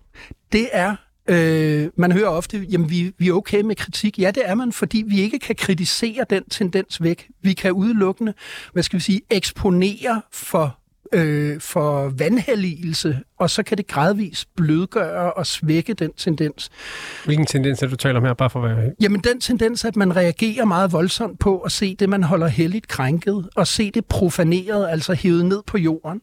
det 0.53 0.69
er 0.73 0.97
Øh, 1.29 1.91
man 1.97 2.13
hører 2.13 2.29
ofte, 2.29 2.67
jamen 2.71 2.91
vi, 2.91 3.13
vi 3.19 3.29
er 3.29 3.33
okay 3.33 3.61
med 3.61 3.77
kritik. 3.77 4.19
Ja, 4.19 4.31
det 4.31 4.43
er 4.47 4.55
man, 4.55 4.73
fordi 4.73 5.05
vi 5.07 5.21
ikke 5.21 5.39
kan 5.39 5.57
kritisere 5.57 6.25
den 6.31 6.45
tendens 6.49 7.03
væk. 7.03 7.29
Vi 7.43 7.53
kan 7.53 7.73
udelukkende, 7.73 8.35
hvad 8.73 8.83
skal 8.83 8.97
vi 8.97 9.03
sige, 9.03 9.21
eksponere 9.31 10.23
for 10.33 10.82
øh, 11.13 11.61
for 11.61 12.09
vandhelligelse, 12.09 13.19
og 13.39 13.51
så 13.51 13.63
kan 13.63 13.79
det 13.79 13.87
gradvist 13.87 14.49
blødgøre 14.57 15.33
og 15.33 15.47
svække 15.47 15.95
den 15.95 16.13
tendens. 16.13 16.71
Hvilken 17.25 17.47
tendens 17.47 17.83
er 17.83 17.87
du 17.87 17.97
taler 17.97 18.21
om 18.21 18.27
her, 18.27 18.35
bare 18.35 18.51
for 18.51 18.63
at 18.63 18.77
være... 18.77 18.91
Jamen 19.01 19.21
den 19.21 19.41
tendens, 19.41 19.85
at 19.85 19.97
man 19.97 20.17
reagerer 20.17 20.65
meget 20.65 20.93
voldsomt 20.93 21.39
på 21.39 21.59
at 21.59 21.73
se 21.73 21.95
det, 21.95 22.09
man 22.09 22.23
holder 22.23 22.47
helligt 22.47 22.89
krænket, 22.89 23.49
og 23.57 23.67
se 23.67 23.91
det 23.91 24.07
profaneret, 24.07 24.89
altså 24.91 25.15
hævet 25.15 25.47
ned 25.47 25.63
på 25.67 25.79
jorden. 25.79 26.21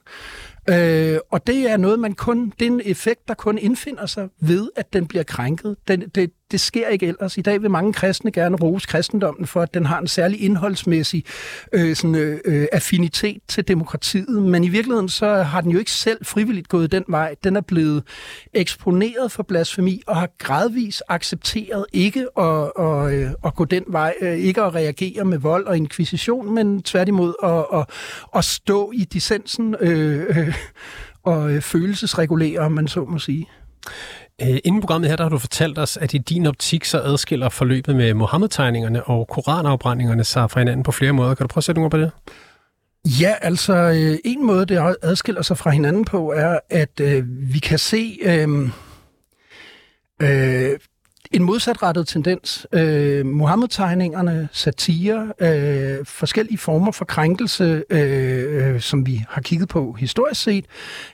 Øh, 0.69 1.17
og 1.31 1.47
det 1.47 1.71
er 1.71 1.77
noget, 1.77 1.99
man 1.99 2.13
kun, 2.13 2.53
det 2.59 2.67
er 2.67 2.71
en 2.71 2.81
effekt, 2.85 3.27
der 3.27 3.33
kun 3.33 3.57
indfinder 3.57 4.05
sig 4.05 4.27
ved, 4.41 4.69
at 4.75 4.93
den 4.93 5.07
bliver 5.07 5.23
krænket. 5.23 5.75
Den, 5.87 6.01
det, 6.15 6.31
det 6.51 6.59
sker 6.59 6.87
ikke 6.87 7.07
ellers. 7.07 7.37
I 7.37 7.41
dag 7.41 7.61
vil 7.61 7.71
mange 7.71 7.93
kristne 7.93 8.31
gerne 8.31 8.55
rose 8.55 8.87
kristendommen 8.87 9.47
for, 9.47 9.61
at 9.61 9.73
den 9.73 9.85
har 9.85 9.99
en 9.99 10.07
særlig 10.07 10.41
indholdsmæssig 10.41 11.25
øh, 11.73 11.95
sådan, 11.95 12.15
øh, 12.15 12.39
øh, 12.45 12.67
affinitet 12.71 13.41
til 13.47 13.67
demokratiet, 13.67 14.43
men 14.43 14.63
i 14.63 14.69
virkeligheden 14.69 15.09
så 15.09 15.43
har 15.43 15.61
den 15.61 15.71
jo 15.71 15.79
ikke 15.79 15.91
selv 15.91 16.25
frivilligt 16.25 16.67
gået 16.67 16.91
den 16.91 17.03
vej. 17.07 17.35
Den 17.43 17.55
er 17.55 17.61
blevet 17.61 18.03
eksponeret 18.53 19.31
for 19.31 19.43
blasfemi 19.43 20.01
og 20.07 20.15
har 20.15 20.29
gradvis 20.37 21.03
accepteret 21.09 21.85
ikke 21.93 22.27
at, 22.37 22.71
at, 22.79 23.13
øh, 23.13 23.31
at 23.45 23.55
gå 23.55 23.65
den 23.65 23.83
vej, 23.87 24.13
øh, 24.21 24.37
ikke 24.37 24.61
at 24.61 24.75
reagere 24.75 25.25
med 25.25 25.37
vold 25.37 25.65
og 25.65 25.77
inkvisition, 25.77 26.55
men 26.55 26.83
tværtimod 26.83 27.33
at, 27.43 27.79
at, 27.79 27.85
at 28.35 28.45
stå 28.45 28.91
i 28.91 29.03
dissensen 29.03 29.75
øh, 29.79 30.25
øh, 30.29 30.55
og 31.23 31.51
øh, 31.51 31.61
følelsesregulere, 31.61 32.59
om 32.59 32.71
man 32.71 32.87
så 32.87 33.05
må 33.05 33.19
sige. 33.19 33.47
Øh, 34.41 34.57
inden 34.63 34.81
programmet 34.81 35.09
her, 35.09 35.15
der 35.15 35.23
har 35.23 35.29
du 35.29 35.37
fortalt 35.37 35.79
os, 35.79 35.97
at 35.97 36.13
i 36.13 36.17
din 36.17 36.45
optik 36.45 36.85
så 36.85 37.01
adskiller 37.01 37.49
forløbet 37.49 37.95
med 37.95 38.13
Mohammed-tegningerne 38.13 39.03
og 39.03 39.27
koranafbrændingerne 39.27 40.23
sig 40.23 40.51
fra 40.51 40.59
hinanden 40.59 40.83
på 40.83 40.91
flere 40.91 41.13
måder. 41.13 41.35
Kan 41.35 41.43
du 41.43 41.47
prøve 41.47 41.59
at 41.59 41.63
sætte 41.63 41.79
nogle 41.81 41.89
på 41.89 41.97
det? 41.97 42.11
Ja, 43.05 43.33
altså 43.41 43.73
øh, 43.73 44.17
en 44.25 44.45
måde, 44.45 44.65
det 44.65 44.95
adskiller 45.01 45.41
sig 45.41 45.57
fra 45.57 45.69
hinanden 45.69 46.05
på, 46.05 46.31
er, 46.31 46.59
at 46.69 46.99
øh, 47.01 47.23
vi 47.53 47.59
kan 47.59 47.79
se 47.79 48.19
øh, 48.21 48.69
øh, 50.21 50.79
en 51.31 51.43
modsatrettet 51.43 52.07
tendens. 52.07 52.67
Øh, 52.73 53.25
Mohammed-tegningerne, 53.25 54.49
satire, 54.51 55.33
øh, 55.39 56.05
forskellige 56.05 56.57
former 56.57 56.91
for 56.91 57.05
krænkelse, 57.05 57.83
øh, 57.89 58.73
øh, 58.73 58.81
som 58.81 59.05
vi 59.05 59.23
har 59.29 59.41
kigget 59.41 59.69
på 59.69 59.95
historisk 59.99 60.41
set, 60.41 60.65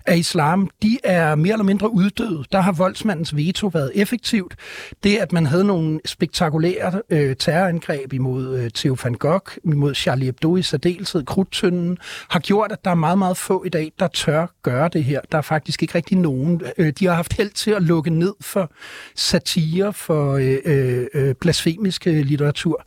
af 0.06 0.18
islam, 0.18 0.70
de 0.82 0.98
er 1.04 1.36
mere 1.36 1.54
eller 1.54 1.64
mindre 1.64 1.94
uddøde. 1.94 2.44
Der 2.52 2.62
har 2.62 2.72
voldsmandens 2.72 3.36
veto 3.36 3.68
været 3.68 3.92
effektivt. 3.96 4.56
Det, 5.04 5.18
at 5.18 5.34
man 5.34 5.46
havde 5.46 5.64
nogle 5.64 6.00
spektakulære 6.06 7.02
øh, 7.10 7.36
terrorangreb 7.36 8.14
imod 8.14 8.58
øh, 8.60 8.70
Theo 8.70 8.98
van 9.04 9.14
Gogh, 9.14 9.58
imod 9.64 9.96
Charlie 9.96 10.26
Hebdo 10.26 10.58
i 10.58 10.62
særdeleshed, 10.62 11.26
krudtønden, 11.26 11.98
har 12.30 12.40
gjort, 12.40 12.72
at 12.72 12.86
der 12.86 12.92
er 12.92 12.96
meget, 12.96 13.18
meget 13.18 13.38
få 13.38 13.64
i 13.64 13.70
dag, 13.70 13.92
der 14.00 14.08
tør 14.08 14.48
gøre 14.64 14.90
det 14.94 15.04
her. 15.04 15.22
Der 15.32 15.38
er 15.38 15.42
faktisk 15.42 15.82
ikke 15.82 15.96
rigtig 15.96 16.18
nogen. 16.18 16.62
Øh, 16.78 16.94
de 17.00 17.06
har 17.06 17.14
haft 17.14 17.34
held 17.34 17.50
til 17.50 17.72
at 17.72 17.82
lukke 17.82 18.10
ned 18.10 18.34
for 18.42 18.72
satire, 19.16 19.94
for 20.06 20.34
øh, 20.34 20.58
øh, 20.66 21.08
øh 21.14 21.36
blasfemisk 21.36 22.08
øh, 22.08 22.26
litteratur. 22.26 22.84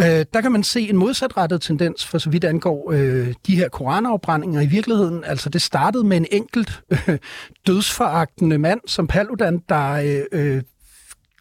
Øh, 0.00 0.24
der 0.34 0.40
kan 0.40 0.52
man 0.52 0.62
se 0.62 0.88
en 0.88 0.96
modsatrettet 0.96 1.62
tendens, 1.62 2.06
for 2.06 2.18
så 2.18 2.30
vidt 2.30 2.44
angår 2.44 2.92
øh, 2.92 3.34
de 3.46 3.56
her 3.56 3.68
koranafbrændinger. 3.68 4.60
I 4.60 4.66
virkeligheden, 4.66 5.24
altså 5.24 5.48
det 5.48 5.62
startede 5.62 6.04
med 6.04 6.16
en 6.16 6.26
enkelt 6.30 6.82
øh, 6.90 7.18
dødsforagtende 7.66 8.58
mand 8.58 8.80
som 8.86 9.06
Paludan, 9.06 9.62
der 9.68 9.92
øh, 9.92 10.56
øh 10.56 10.62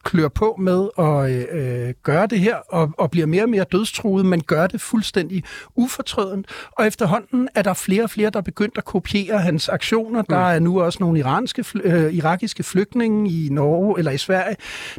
klør 0.05 0.27
på 0.27 0.55
med 0.59 0.89
at 0.97 1.31
øh, 1.55 1.93
gøre 2.03 2.27
det 2.27 2.39
her, 2.39 2.55
og, 2.55 2.91
og 2.97 3.11
bliver 3.11 3.27
mere 3.27 3.43
og 3.43 3.49
mere 3.49 3.63
dødstruet, 3.63 4.25
men 4.25 4.43
gør 4.43 4.67
det 4.67 4.81
fuldstændig 4.81 5.43
ufortrødent. 5.75 6.47
Og 6.71 6.87
efterhånden 6.87 7.49
er 7.55 7.61
der 7.61 7.73
flere 7.73 8.03
og 8.03 8.09
flere, 8.09 8.29
der 8.29 8.37
er 8.37 8.43
begyndt 8.43 8.77
at 8.77 8.85
kopiere 8.85 9.39
hans 9.39 9.69
aktioner. 9.69 10.21
Mm. 10.21 10.25
Der 10.29 10.37
er 10.37 10.59
nu 10.59 10.81
også 10.81 10.97
nogle 11.01 11.19
iranske, 11.19 11.65
øh, 11.83 12.13
irakiske 12.13 12.63
flygtninge 12.63 13.31
i 13.31 13.49
Norge, 13.51 13.99
eller 13.99 14.11
i 14.11 14.17
Sverige. 14.17 14.55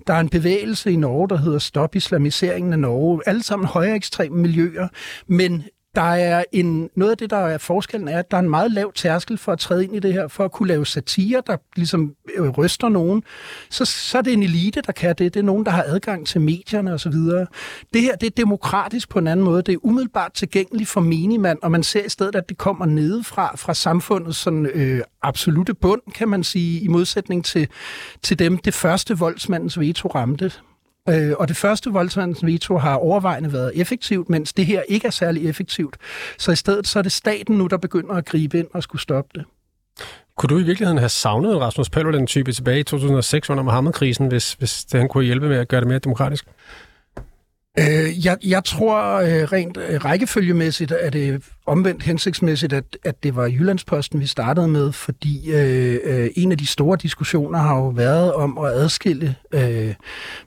Der 0.06 0.14
er 0.14 0.20
en 0.20 0.28
bevægelse 0.28 0.92
i 0.92 0.96
Norge, 0.96 1.28
der 1.28 1.36
hedder 1.36 1.58
Stop 1.58 1.94
Islamiseringen 1.94 2.72
af 2.72 2.78
Norge. 2.78 3.20
Alle 3.26 3.42
sammen 3.42 3.66
højere 3.66 3.96
ekstreme 3.96 4.36
miljøer, 4.36 4.88
men 5.26 5.64
der 5.96 6.02
er 6.02 6.44
en, 6.52 6.90
noget 6.94 7.10
af 7.10 7.18
det, 7.18 7.30
der 7.30 7.36
er 7.36 7.58
forskellen, 7.58 8.08
er, 8.08 8.18
at 8.18 8.30
der 8.30 8.36
er 8.36 8.40
en 8.40 8.50
meget 8.50 8.72
lav 8.72 8.92
tærskel 8.92 9.38
for 9.38 9.52
at 9.52 9.58
træde 9.58 9.84
ind 9.84 9.96
i 9.96 9.98
det 9.98 10.12
her, 10.12 10.28
for 10.28 10.44
at 10.44 10.52
kunne 10.52 10.68
lave 10.68 10.86
satire, 10.86 11.42
der 11.46 11.56
ligesom 11.76 12.14
øh, 12.36 12.48
ryster 12.48 12.88
nogen. 12.88 13.22
Så, 13.70 13.84
så 13.84 14.18
er 14.18 14.22
det 14.22 14.32
en 14.32 14.42
elite, 14.42 14.80
der 14.80 14.92
kan 14.92 15.14
det. 15.18 15.34
Det 15.34 15.40
er 15.40 15.44
nogen, 15.44 15.64
der 15.64 15.70
har 15.70 15.84
adgang 15.86 16.26
til 16.26 16.40
medierne 16.40 16.92
osv. 16.92 17.12
Det 17.92 18.02
her, 18.02 18.16
det 18.16 18.26
er 18.26 18.30
demokratisk 18.36 19.08
på 19.08 19.18
en 19.18 19.26
anden 19.26 19.44
måde. 19.44 19.62
Det 19.62 19.72
er 19.72 19.78
umiddelbart 19.82 20.32
tilgængeligt 20.32 20.88
for 20.88 21.00
menigmand, 21.00 21.58
og 21.62 21.70
man 21.70 21.82
ser 21.82 22.04
i 22.04 22.08
stedet, 22.08 22.34
at 22.34 22.48
det 22.48 22.58
kommer 22.58 22.86
nedefra, 22.86 23.56
fra 23.56 23.74
samfundets 23.74 24.38
sådan, 24.38 24.66
øh, 24.66 25.00
absolute 25.22 25.74
bund, 25.74 26.00
kan 26.14 26.28
man 26.28 26.44
sige, 26.44 26.80
i 26.80 26.88
modsætning 26.88 27.44
til, 27.44 27.68
til 28.22 28.38
dem, 28.38 28.58
det 28.58 28.74
første 28.74 29.18
voldsmandens 29.18 29.80
veto 29.80 30.08
ramte. 30.08 30.52
Øh, 31.08 31.32
og 31.38 31.48
det 31.48 31.56
første 31.56 31.90
voldsmandens 31.90 32.44
veto 32.44 32.78
har 32.78 32.94
overvejende 32.94 33.52
været 33.52 33.72
effektivt, 33.74 34.28
mens 34.28 34.52
det 34.52 34.66
her 34.66 34.82
ikke 34.88 35.06
er 35.06 35.10
særlig 35.10 35.48
effektivt. 35.48 35.96
Så 36.38 36.52
i 36.52 36.56
stedet 36.56 36.86
så 36.86 36.98
er 36.98 37.02
det 37.02 37.12
staten 37.12 37.58
nu, 37.58 37.66
der 37.66 37.76
begynder 37.76 38.14
at 38.14 38.24
gribe 38.24 38.58
ind 38.58 38.66
og 38.72 38.82
skulle 38.82 39.02
stoppe 39.02 39.30
det. 39.34 39.44
Kunne 40.36 40.48
du 40.48 40.58
i 40.58 40.62
virkeligheden 40.62 40.98
have 40.98 41.08
savnet 41.08 41.60
Rasmus 41.60 41.90
Paludan-type 41.90 42.52
tilbage 42.52 42.80
i 42.80 42.82
2006 42.82 43.50
under 43.50 43.62
Mohammed-krisen, 43.62 44.28
hvis, 44.28 44.52
hvis 44.52 44.84
det, 44.84 45.00
han 45.00 45.08
kunne 45.08 45.24
hjælpe 45.24 45.48
med 45.48 45.56
at 45.56 45.68
gøre 45.68 45.80
det 45.80 45.88
mere 45.88 45.98
demokratisk? 45.98 46.46
Øh, 47.78 48.26
jeg, 48.26 48.36
jeg 48.44 48.64
tror 48.64 49.20
øh, 49.20 49.42
rent 49.42 49.76
øh, 49.76 50.04
rækkefølgemæssigt 50.04 50.92
er 51.00 51.10
det 51.10 51.42
omvendt 51.66 52.02
hensigtsmæssigt, 52.02 52.72
at, 52.72 52.84
at 53.04 53.22
det 53.22 53.36
var 53.36 53.46
Jyllandsposten, 53.46 54.20
vi 54.20 54.26
startede 54.26 54.68
med, 54.68 54.92
fordi 54.92 55.50
øh, 55.50 55.98
øh, 56.04 56.30
en 56.36 56.52
af 56.52 56.58
de 56.58 56.66
store 56.66 56.98
diskussioner 57.02 57.58
har 57.58 57.76
jo 57.76 57.88
været 57.88 58.34
om 58.34 58.58
at 58.58 58.72
adskille, 58.72 59.36
øh, 59.52 59.94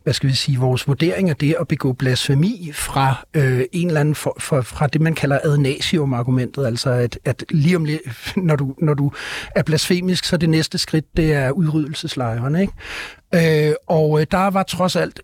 hvad 0.03 0.13
skal 0.13 0.29
vi 0.29 0.33
sige, 0.33 0.59
vores 0.59 0.87
vurdering 0.87 1.29
af 1.29 1.35
det 1.35 1.55
at 1.59 1.67
begå 1.67 1.93
blasfemi 1.93 2.71
fra 2.73 3.25
øh, 3.33 3.61
en 3.71 3.87
eller 3.87 3.99
anden 3.99 4.15
for, 4.15 4.35
for, 4.39 4.61
fra 4.61 4.87
det, 4.87 5.01
man 5.01 5.15
kalder 5.15 5.39
adnasium-argumentet, 5.43 6.65
altså 6.65 6.89
at, 6.89 7.19
at 7.25 7.43
lige 7.49 7.75
om 7.75 7.85
lidt, 7.85 8.01
når 8.37 8.55
du, 8.55 8.75
når 8.81 8.93
du 8.93 9.11
er 9.55 9.63
blasfemisk, 9.63 10.25
så 10.25 10.37
det 10.37 10.49
næste 10.49 10.77
skridt, 10.77 11.05
det 11.17 11.33
er 11.33 11.51
udryddelseslejren, 11.51 12.55
ikke? 12.55 13.67
Øh, 13.69 13.73
og 13.87 14.21
øh, 14.21 14.27
der 14.31 14.47
var 14.47 14.63
trods 14.63 14.95
alt 14.95 15.21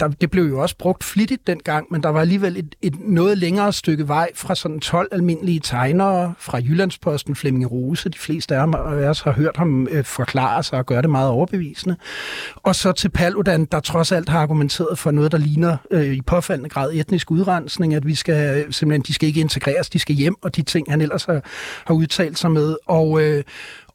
der, 0.00 0.08
det 0.08 0.30
blev 0.30 0.44
jo 0.44 0.62
også 0.62 0.76
brugt 0.76 1.04
flittigt 1.04 1.46
dengang, 1.46 1.86
men 1.90 2.02
der 2.02 2.08
var 2.08 2.20
alligevel 2.20 2.56
et, 2.56 2.74
et 2.82 2.94
noget 3.00 3.38
længere 3.38 3.72
stykke 3.72 4.08
vej 4.08 4.30
fra 4.34 4.54
sådan 4.54 4.80
12 4.80 5.08
almindelige 5.12 5.60
tegnere 5.60 6.34
fra 6.38 6.58
Jyllandsposten, 6.58 7.36
Flemming 7.36 7.70
Rose, 7.70 8.08
de 8.08 8.18
fleste 8.18 8.56
af 8.56 8.66
os 9.08 9.20
har 9.20 9.32
hørt 9.32 9.56
ham 9.56 9.88
øh, 9.90 10.04
forklare 10.04 10.62
sig 10.62 10.78
og 10.78 10.86
gøre 10.86 11.02
det 11.02 11.10
meget 11.10 11.30
overbevisende, 11.30 11.96
og 12.54 12.74
så 12.74 12.92
til 12.92 13.08
Paludan, 13.08 13.64
der 13.64 13.80
trods 13.80 14.12
alt 14.12 14.28
har 14.28 14.40
argumenteret 14.40 14.98
for 14.98 15.10
noget, 15.10 15.32
der 15.32 15.38
ligner 15.38 15.76
øh, 15.90 16.12
i 16.12 16.22
påfaldende 16.22 16.70
grad 16.70 16.92
etnisk 16.92 17.30
udrensning, 17.30 17.94
at 17.94 18.06
vi 18.06 18.14
skal 18.14 18.72
simpelthen, 18.72 19.02
de 19.02 19.14
skal 19.14 19.28
ikke 19.28 19.40
integreres, 19.40 19.90
de 19.90 19.98
skal 19.98 20.14
hjem, 20.14 20.34
og 20.42 20.56
de 20.56 20.62
ting, 20.62 20.90
han 20.90 21.00
ellers 21.00 21.24
har, 21.24 21.40
har 21.86 21.94
udtalt 21.94 22.38
sig 22.38 22.50
med. 22.50 22.76
Og, 22.86 23.22
øh, 23.22 23.44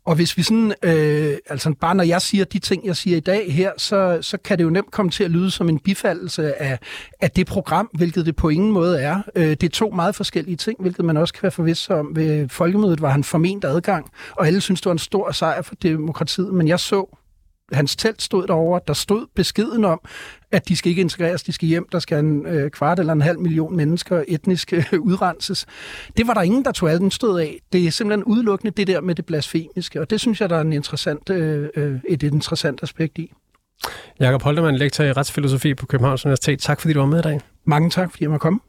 og 0.06 0.16
hvis 0.16 0.38
vi 0.38 0.44
sådan, 0.44 0.74
øh, 0.84 1.38
altså 1.50 1.74
bare 1.82 1.96
når 1.96 2.04
jeg 2.04 2.22
siger 2.22 2.46
de 2.46 2.60
ting, 2.60 2.86
jeg 2.86 2.96
siger 2.96 3.18
i 3.18 3.20
dag 3.20 3.54
her, 3.54 3.72
så, 3.78 4.18
så 4.22 4.38
kan 4.38 4.58
det 4.58 4.64
jo 4.64 4.70
nemt 4.70 4.92
komme 4.92 5.12
til 5.12 5.24
at 5.24 5.32
lyde 5.32 5.52
som 5.52 5.70
en 5.70 5.80
bifaldelse 5.80 6.62
af, 6.62 6.80
af 7.22 7.32
det 7.32 7.48
program, 7.48 7.90
hvilket 7.94 8.26
det 8.26 8.36
på 8.36 8.50
ingen 8.50 8.72
måde 8.72 9.02
er. 9.02 9.22
Øh, 9.36 9.50
det 9.50 9.64
er 9.64 9.70
to 9.70 9.90
meget 9.90 10.16
forskellige 10.16 10.56
ting, 10.56 10.82
hvilket 10.82 11.06
man 11.06 11.18
også 11.18 11.34
kan 11.34 11.44
være 11.44 11.52
forvist 11.52 11.90
om. 11.90 12.16
Ved 12.16 12.50
folkemødet 12.50 13.02
var 13.02 13.10
han 13.10 13.24
forment 13.24 13.66
adgang, 13.66 14.12
og 14.32 14.48
alle 14.48 14.62
synes 14.62 14.82
det 14.82 14.86
var 14.86 14.92
en 14.92 15.00
stor 15.00 15.32
sejr 15.32 15.62
for 15.62 15.76
demokratiet, 15.76 16.54
men 16.54 16.68
jeg 16.68 16.80
så 16.80 17.18
hans 17.72 17.96
telt 17.96 18.22
stod 18.22 18.48
derovre, 18.48 18.82
der 18.88 18.94
stod 18.94 19.26
beskeden 19.36 19.86
om, 19.86 20.02
at 20.52 20.68
de 20.68 20.76
skal 20.76 20.90
ikke 20.90 21.02
integreres, 21.02 21.44
de 21.44 21.52
skal 21.52 21.68
hjem, 21.68 21.88
der 21.92 22.00
skal 22.00 22.20
en 22.20 22.46
øh, 22.46 22.72
kvart 22.72 23.00
eller 23.00 23.14
en 23.14 23.22
halv 23.22 23.40
million 23.40 23.76
mennesker 23.76 24.24
etnisk 24.28 24.74
øh, 24.74 25.00
udrenses. 25.00 25.66
Det 26.18 26.28
var 26.28 26.34
der 26.34 26.42
ingen, 26.42 26.66
der 26.66 26.72
tog 26.72 26.92
alt 26.92 27.02
den 27.02 27.12
stød 27.12 27.40
af. 27.40 27.60
Det 27.74 27.88
er 27.88 27.92
simpelthen 27.92 28.24
udelukkende 28.24 28.72
det 28.72 28.88
der 28.88 29.02
med 29.02 29.16
det 29.16 29.26
blasfemiske, 29.26 30.02
og 30.02 30.10
det 30.10 30.20
synes 30.20 30.42
jeg, 30.42 30.50
der 30.50 30.58
er 30.58 30.62
en 30.62 30.74
interessant, 30.74 31.30
øh, 31.30 31.70
øh 31.76 32.00
et 32.10 32.24
interessant 32.24 32.84
aspekt 32.84 33.18
i. 33.18 33.32
Jakob 34.20 34.42
Holtermann, 34.42 34.78
lektor 34.78 35.04
i 35.04 35.12
retsfilosofi 35.12 35.74
på 35.74 35.86
Københavns 35.86 36.26
Universitet. 36.26 36.60
Tak 36.60 36.82
fordi 36.82 36.94
du 36.94 37.00
var 37.00 37.08
med 37.08 37.20
i 37.20 37.22
dag. 37.22 37.40
Mange 37.66 37.90
tak, 37.90 38.12
fordi 38.12 38.24
jeg 38.24 38.30
måtte 38.30 38.42
komme. 38.42 38.60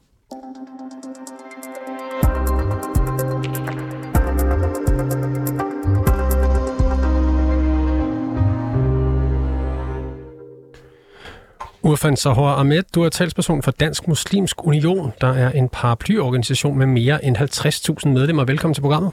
Urfan 11.93 12.15
Sahor 12.17 12.49
Ahmed, 12.49 12.83
du 12.95 13.03
er 13.03 13.09
talsperson 13.09 13.63
for 13.63 13.71
Dansk 13.71 14.07
Muslimsk 14.07 14.67
Union, 14.67 15.13
der 15.21 15.27
er 15.27 15.51
en 15.51 15.69
paraplyorganisation 15.69 16.77
med 16.77 16.85
mere 16.85 17.25
end 17.25 17.37
50.000 17.37 18.09
medlemmer. 18.09 18.45
Velkommen 18.45 18.73
til 18.73 18.81
programmet. 18.81 19.11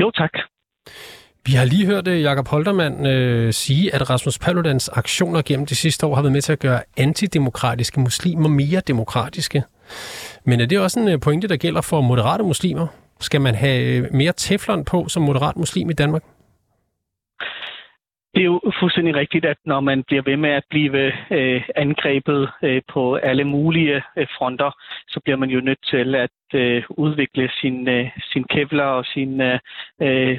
Jo, 0.00 0.10
tak. 0.10 0.30
Vi 1.46 1.52
har 1.52 1.64
lige 1.64 1.86
hørt 1.86 2.08
øh, 2.08 2.22
Jakob 2.22 2.48
Holtermann 2.48 3.06
øh, 3.06 3.52
sige, 3.52 3.94
at 3.94 4.10
Rasmus 4.10 4.38
Paludans 4.38 4.88
aktioner 4.88 5.42
gennem 5.42 5.66
de 5.66 5.74
sidste 5.74 6.06
år 6.06 6.14
har 6.14 6.22
været 6.22 6.32
med 6.32 6.42
til 6.42 6.52
at 6.52 6.58
gøre 6.58 6.82
antidemokratiske 6.96 8.00
muslimer 8.00 8.48
mere 8.48 8.82
demokratiske. 8.86 9.62
Men 10.44 10.60
er 10.60 10.66
det 10.66 10.80
også 10.80 11.00
en 11.00 11.08
øh, 11.08 11.20
pointe, 11.20 11.48
der 11.48 11.56
gælder 11.56 11.80
for 11.80 12.00
moderate 12.00 12.44
muslimer? 12.44 12.86
Skal 13.20 13.40
man 13.40 13.54
have 13.54 13.82
øh, 13.82 14.14
mere 14.14 14.32
teflon 14.36 14.84
på 14.84 15.08
som 15.08 15.22
moderat 15.22 15.56
muslim 15.56 15.90
i 15.90 15.92
Danmark? 15.92 16.22
Det 18.38 18.44
er 18.44 18.52
jo 18.54 18.72
fuldstændig 18.80 19.14
rigtigt, 19.14 19.44
at 19.44 19.56
når 19.64 19.80
man 19.80 20.02
bliver 20.02 20.22
ved 20.22 20.36
med 20.36 20.50
at 20.50 20.64
blive 20.70 21.12
øh, 21.30 21.62
angrebet 21.76 22.50
øh, 22.62 22.82
på 22.92 23.14
alle 23.14 23.44
mulige 23.44 24.02
øh, 24.16 24.26
fronter, 24.38 24.70
så 25.08 25.20
bliver 25.24 25.36
man 25.36 25.50
jo 25.50 25.60
nødt 25.60 25.78
til 25.90 26.14
at 26.14 26.30
øh, 26.54 26.82
udvikle 26.90 27.50
sin, 27.60 27.88
øh, 27.88 28.10
sin 28.32 28.44
kevlar 28.44 28.90
og 28.90 29.04
sin, 29.04 29.40
øh, 29.40 29.58
øh, 30.02 30.38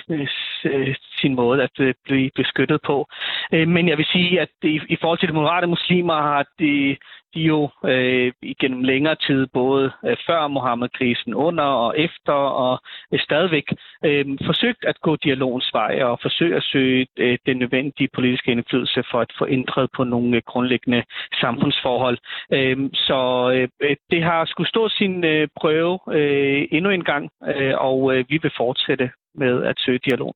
øh 0.66 0.96
sin 1.22 1.36
måde 1.36 1.64
at 1.64 1.80
øh, 1.80 1.94
blive 2.06 2.30
beskyttet 2.36 2.80
på. 2.82 3.08
Øh, 3.54 3.68
men 3.68 3.90
jeg 3.90 3.98
vil 3.98 4.06
sige, 4.06 4.42
at 4.42 4.50
i, 4.64 4.82
i 4.90 4.98
forhold 5.02 5.20
til 5.20 5.30
de 5.30 5.34
moderate 5.34 5.68
muslimer 5.68 6.14
har 6.14 6.46
de, 6.60 6.98
de 7.34 7.42
jo 7.42 7.70
øh, 7.86 8.32
igennem 8.42 8.82
længere 8.84 9.16
tid, 9.16 9.48
både 9.54 9.92
øh, 10.06 10.18
før 10.28 10.48
Mohammed-krisen, 10.48 11.34
under 11.34 11.64
og 11.64 12.00
efter, 12.00 12.34
og 12.34 12.80
øh, 13.14 13.20
stadigvæk 13.20 13.64
øh, 14.06 14.26
forsøgt 14.46 14.86
at 14.86 15.02
gå 15.02 15.16
dialogens 15.16 15.70
vej 15.74 16.04
og 16.04 16.20
forsøge 16.22 16.56
at 16.56 16.64
søge 16.64 17.08
øh, 17.18 17.38
den 17.46 17.58
nødvendige 17.58 18.10
politiske 18.14 18.52
indflydelse 18.52 19.04
for 19.12 19.20
at 19.20 19.32
få 19.38 19.48
ændret 19.48 19.90
på 19.96 20.04
nogle 20.04 20.36
øh, 20.36 20.42
grundlæggende 20.46 21.04
samfundsforhold. 21.42 22.18
Øh, 22.54 22.78
så 22.94 23.52
øh, 23.82 23.96
det 24.12 24.24
har 24.24 24.46
skulle 24.46 24.70
stå 24.70 24.90
sin 24.90 25.24
øh, 25.24 25.48
prøve 25.56 26.00
øh, 26.12 26.68
endnu 26.72 26.90
en 26.90 27.04
gang, 27.04 27.30
øh, 27.48 27.74
og 27.78 28.16
øh, 28.16 28.26
vi 28.30 28.40
vil 28.42 28.52
fortsætte 28.58 29.12
med 29.36 29.64
at 29.64 29.76
søge 29.80 30.00
dialog. 30.06 30.34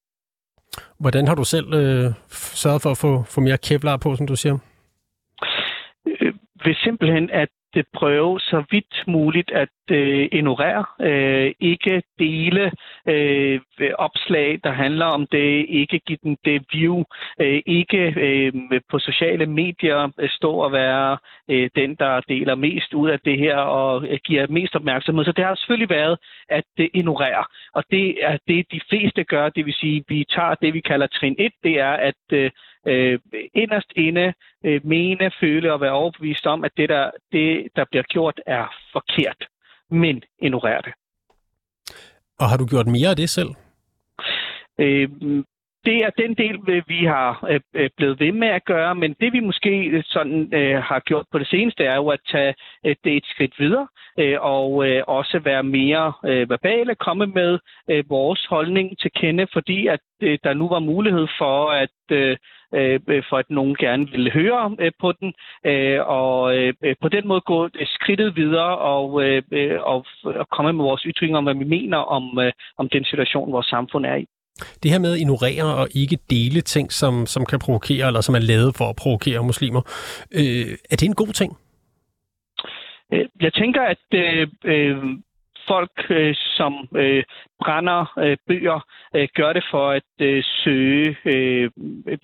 Hvordan 1.00 1.28
har 1.28 1.36
du 1.36 1.44
selv 1.44 1.74
øh, 1.74 2.12
sørget 2.32 2.82
for 2.82 2.92
at 2.92 2.98
få, 2.98 3.24
få 3.24 3.42
mere 3.42 3.58
kevlar 3.58 3.98
på, 3.98 4.16
som 4.16 4.28
du 4.28 4.36
siger? 4.36 4.58
Øh, 6.08 6.34
ved 6.66 6.76
simpelthen 6.84 7.30
at 7.30 7.50
det 7.74 7.86
prøve 7.94 8.40
så 8.40 8.64
vidt 8.72 9.04
muligt 9.08 9.52
at 9.52 9.70
øh, 9.92 10.30
ignorere, 10.32 10.86
øh, 11.02 11.54
ikke 11.60 12.04
dele 12.20 12.72
øh, 13.08 13.60
opslag, 13.98 14.60
der 14.64 14.72
handler 14.72 15.06
om 15.06 15.28
det, 15.28 15.66
ikke 15.70 16.00
give 16.00 16.18
den 16.24 16.38
det 16.46 16.66
view, 16.74 17.04
øh, 17.42 17.62
ikke 17.66 18.14
øh, 18.18 18.54
på 18.92 19.00
sociale 19.00 19.46
medier 19.46 20.12
øh, 20.20 20.30
stå 20.30 20.52
og 20.52 20.72
være 20.72 21.18
øh, 21.50 21.70
den, 21.76 21.96
der 21.96 22.22
deler 22.30 22.56
mest 22.56 22.94
ud 22.94 23.10
af 23.10 23.20
det 23.20 23.38
her 23.38 23.58
og 23.58 24.08
øh, 24.08 24.20
giver 24.26 24.48
mest 24.50 24.76
opmærksomhed. 24.76 25.26
Så 25.26 25.32
det 25.32 25.46
har 25.46 25.56
selvfølgelig 25.56 25.90
været 25.90 26.18
at 26.50 26.72
øh, 26.80 26.90
ignorere, 26.94 27.46
og 27.74 27.84
det 27.92 28.18
er 28.22 28.38
det, 28.48 28.66
de 28.72 28.82
fleste 28.90 29.24
gør, 29.24 29.50
det 29.50 29.66
vil 29.66 29.74
sige, 29.74 30.04
vi 30.08 30.26
tager 30.36 30.56
det, 30.56 30.74
vi 30.74 30.80
kalder 30.80 31.08
trin 31.08 31.36
1, 31.40 31.52
det 31.64 31.80
er 31.80 31.92
at 31.92 32.24
øh, 32.32 32.52
øh, 32.88 33.20
inderst 33.54 33.92
inde 33.96 34.34
øh, 34.66 34.82
mene, 34.86 35.32
føle 35.40 35.74
og 35.74 35.82
være 35.82 35.92
overbevist 35.92 36.48
om, 36.48 36.64
at 36.64 36.72
det 36.78 36.90
der, 36.90 37.12
det, 37.32 37.63
der 37.76 37.86
bliver 37.92 38.04
gjort, 38.04 38.42
er 38.46 38.66
forkert, 38.92 39.48
men 39.90 40.24
ignorere 40.42 40.82
det. 40.82 40.94
Og 42.40 42.50
har 42.50 42.58
du 42.58 42.66
gjort 42.66 42.88
mere 42.88 43.10
af 43.10 43.16
det 43.16 43.30
selv? 43.30 43.50
Øh, 44.80 45.10
det 45.86 45.98
er 46.06 46.10
den 46.10 46.34
del, 46.34 46.60
øh, 46.68 46.84
vi 46.88 47.06
har 47.06 47.48
øh, 47.50 47.60
øh, 47.74 47.90
blevet 47.98 48.20
ved 48.20 48.32
med 48.32 48.48
at 48.48 48.66
gøre, 48.66 48.96
men 48.96 49.16
det 49.20 49.34
vi 49.34 49.40
måske 49.40 49.86
øh, 49.86 50.04
sådan 50.06 50.50
øh, 50.54 50.84
har 50.84 51.00
gjort 51.00 51.26
på 51.32 51.40
det 51.40 51.48
seneste, 51.48 51.84
er 51.84 51.96
jo 51.96 52.08
at 52.08 52.20
tage 52.32 52.54
øh, 52.86 52.96
det 53.04 53.18
et 53.18 53.26
skridt 53.26 53.60
videre 53.60 53.88
øh, 54.20 54.38
og 54.42 54.90
øh, 54.90 55.04
også 55.08 55.40
være 55.40 55.64
mere 55.64 56.14
øh, 56.26 56.50
verbale, 56.50 56.96
komme 56.96 57.26
med 57.26 57.60
øh, 57.90 58.04
vores 58.10 58.46
holdning 58.46 59.00
til 59.00 59.12
kende, 59.12 59.48
fordi 59.54 59.88
at 59.88 60.00
øh, 60.22 60.38
der 60.44 60.54
nu 60.54 60.70
var 60.70 60.80
mulighed 60.80 61.28
for 61.38 61.70
at 61.70 61.90
øh, 62.12 62.38
for 63.30 63.38
at 63.38 63.50
nogen 63.50 63.76
gerne 63.76 64.12
ville 64.12 64.32
høre 64.32 64.76
på 65.00 65.12
den, 65.12 65.34
og 66.06 66.54
på 67.02 67.10
den 67.10 67.28
måde 67.28 67.42
gå 67.42 67.70
skridtet 67.86 68.36
videre 68.36 68.78
og, 68.78 69.14
og, 69.80 70.06
og 70.26 70.50
komme 70.50 70.74
med 70.74 70.84
vores 70.84 71.02
ytringer 71.02 71.38
om, 71.38 71.44
hvad 71.44 71.56
vi 71.56 71.64
mener 71.64 71.98
om, 71.98 72.40
om 72.78 72.90
den 72.90 73.04
situation, 73.04 73.52
vores 73.52 73.68
samfund 73.68 74.06
er 74.06 74.16
i. 74.16 74.26
Det 74.84 74.92
her 74.92 75.00
med 75.00 75.14
at 75.14 75.20
ignorere 75.20 75.76
og 75.76 75.88
ikke 75.96 76.18
dele 76.30 76.62
ting, 76.62 76.92
som, 76.92 77.26
som 77.26 77.46
kan 77.46 77.60
provokere, 77.60 78.08
eller 78.08 78.22
som 78.22 78.36
er 78.36 78.40
lavet 78.40 78.76
for 78.76 78.90
at 78.90 78.96
provokere 78.96 79.44
muslimer, 79.44 79.82
øh, 80.32 80.78
er 80.92 80.96
det 80.96 81.04
en 81.04 81.16
god 81.16 81.34
ting? 81.34 81.58
Øh, 83.14 83.26
jeg 83.42 83.54
tænker, 83.54 83.82
at 83.82 84.06
øh, 84.14 84.48
øh, 84.64 84.98
folk, 85.68 85.92
øh, 86.10 86.36
som 86.36 86.88
øh, 86.96 87.24
brænder 87.64 88.14
øh, 88.20 88.38
bøger, 88.48 88.80
øh, 89.16 89.28
gør 89.36 89.54
det 89.54 89.66
for 89.72 89.90
at 89.90 90.12
øh, 90.22 90.44
søge, 90.64 91.18
øh, 91.26 91.70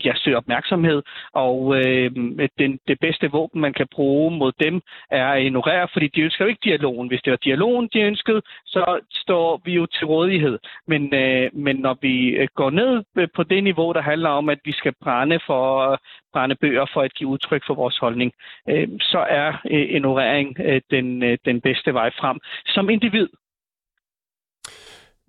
ja, 0.05 0.13
søge 0.15 0.37
opmærksomhed, 0.37 1.01
og 1.33 1.75
øh, 1.75 2.11
den, 2.59 2.79
det 2.87 2.97
bedste 3.01 3.31
våben, 3.31 3.61
man 3.61 3.73
kan 3.73 3.87
bruge 3.91 4.37
mod 4.37 4.51
dem, 4.59 4.81
er 5.11 5.27
at 5.27 5.43
ignorere, 5.43 5.87
fordi 5.93 6.07
de 6.07 6.21
ønsker 6.21 6.45
jo 6.45 6.49
ikke 6.49 6.69
dialogen. 6.69 7.07
Hvis 7.07 7.21
det 7.21 7.31
var 7.31 7.37
dialogen, 7.37 7.89
de 7.93 7.99
ønskede, 8.01 8.41
så 8.65 8.99
står 9.11 9.61
vi 9.65 9.73
jo 9.73 9.85
til 9.85 10.07
rådighed. 10.07 10.59
Men, 10.87 11.13
øh, 11.13 11.49
men 11.53 11.75
når 11.75 11.97
vi 12.01 12.29
øh, 12.29 12.47
går 12.55 12.69
ned 12.69 13.03
øh, 13.17 13.27
på 13.35 13.43
det 13.43 13.63
niveau, 13.63 13.93
der 13.93 14.01
handler 14.01 14.29
om, 14.29 14.49
at 14.49 14.59
vi 14.65 14.71
skal 14.71 14.93
brænde 15.03 15.39
for 15.45 15.99
brænde 16.33 16.55
bøger 16.55 16.85
for 16.93 17.01
at 17.01 17.13
give 17.13 17.29
udtryk 17.29 17.63
for 17.67 17.73
vores 17.73 17.97
holdning, 17.97 18.31
øh, 18.69 18.87
så 18.99 19.25
er 19.29 19.49
øh, 19.71 19.87
ignorering 19.95 20.57
øh, 20.59 20.81
den, 20.91 21.23
øh, 21.23 21.37
den 21.45 21.61
bedste 21.61 21.93
vej 21.93 22.09
frem. 22.19 22.39
Som 22.65 22.89
individ, 22.89 23.27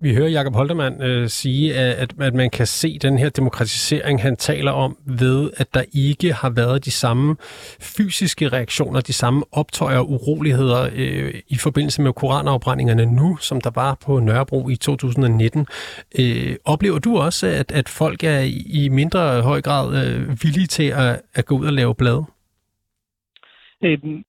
vi 0.01 0.15
hører 0.15 0.29
Jakob 0.29 0.55
Holtermann 0.55 1.01
øh, 1.01 1.29
sige, 1.29 1.75
at, 1.75 2.13
at 2.19 2.33
man 2.33 2.49
kan 2.49 2.67
se 2.67 2.99
den 2.99 3.17
her 3.17 3.29
demokratisering, 3.29 4.21
han 4.21 4.35
taler 4.35 4.71
om, 4.71 4.97
ved 5.05 5.49
at 5.57 5.73
der 5.73 5.83
ikke 5.93 6.33
har 6.33 6.49
været 6.49 6.85
de 6.85 6.91
samme 6.91 7.35
fysiske 7.79 8.49
reaktioner, 8.49 9.01
de 9.01 9.13
samme 9.13 9.43
optøjer 9.51 9.97
og 9.97 10.11
uroligheder 10.11 10.89
øh, 10.93 11.33
i 11.47 11.57
forbindelse 11.57 12.01
med 12.01 12.13
koranafbrændingerne 12.13 13.05
nu, 13.05 13.37
som 13.37 13.61
der 13.61 13.71
var 13.75 13.97
på 14.05 14.19
Nørrebro 14.19 14.69
i 14.69 14.75
2019. 14.75 15.67
Øh, 16.19 16.55
oplever 16.65 16.99
du 16.99 17.17
også, 17.17 17.47
at, 17.47 17.71
at 17.71 17.89
folk 17.89 18.23
er 18.23 18.39
i 18.65 18.89
mindre 18.91 19.41
høj 19.41 19.61
grad 19.61 20.05
øh, 20.05 20.43
villige 20.43 20.67
til 20.67 20.83
at, 20.83 21.21
at 21.33 21.45
gå 21.45 21.57
ud 21.57 21.65
og 21.65 21.73
lave 21.73 21.95
blade? 21.95 22.25
Øhm, 23.83 24.23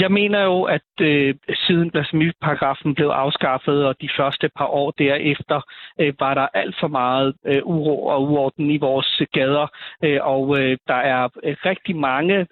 jeg 0.00 0.12
mener 0.12 0.42
jo, 0.44 0.62
at 0.62 0.88
øh, 1.00 1.34
siden 1.66 1.90
blasfemiparagrafen 1.90 2.94
blev 2.94 3.08
afskaffet, 3.08 3.86
og 3.86 3.94
de 4.00 4.08
første 4.16 4.50
par 4.56 4.66
år 4.66 4.90
derefter, 4.90 5.60
øh, 6.00 6.14
var 6.20 6.34
der 6.34 6.46
alt 6.54 6.76
for 6.80 6.88
meget 6.88 7.34
øh, 7.46 7.60
uro 7.64 8.06
og 8.06 8.22
uorden 8.22 8.70
i 8.70 8.78
vores 8.78 9.22
gader. 9.32 9.66
Øh, 10.04 10.18
og 10.22 10.58
øh, 10.60 10.76
der 10.88 10.94
er 10.94 11.28
øh, 11.44 11.56
rigtig 11.64 11.96
mange 11.96 12.46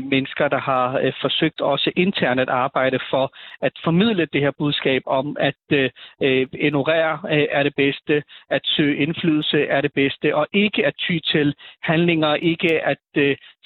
mennesker, 0.00 0.48
der 0.48 0.58
har 0.60 1.12
forsøgt 1.20 1.60
også 1.60 1.90
internt 1.96 2.40
at 2.40 2.48
arbejde 2.48 2.98
for 3.10 3.32
at 3.62 3.72
formidle 3.84 4.26
det 4.32 4.40
her 4.40 4.50
budskab 4.58 5.02
om, 5.06 5.36
at 5.40 5.54
ignorere 6.52 7.18
er 7.30 7.62
det 7.62 7.74
bedste, 7.76 8.22
at 8.50 8.60
søge 8.64 8.96
indflydelse 8.96 9.66
er 9.66 9.80
det 9.80 9.92
bedste, 9.92 10.36
og 10.36 10.46
ikke 10.52 10.86
at 10.86 10.94
ty 10.98 11.18
til 11.32 11.54
handlinger, 11.82 12.34
ikke 12.34 12.84
at 12.84 12.98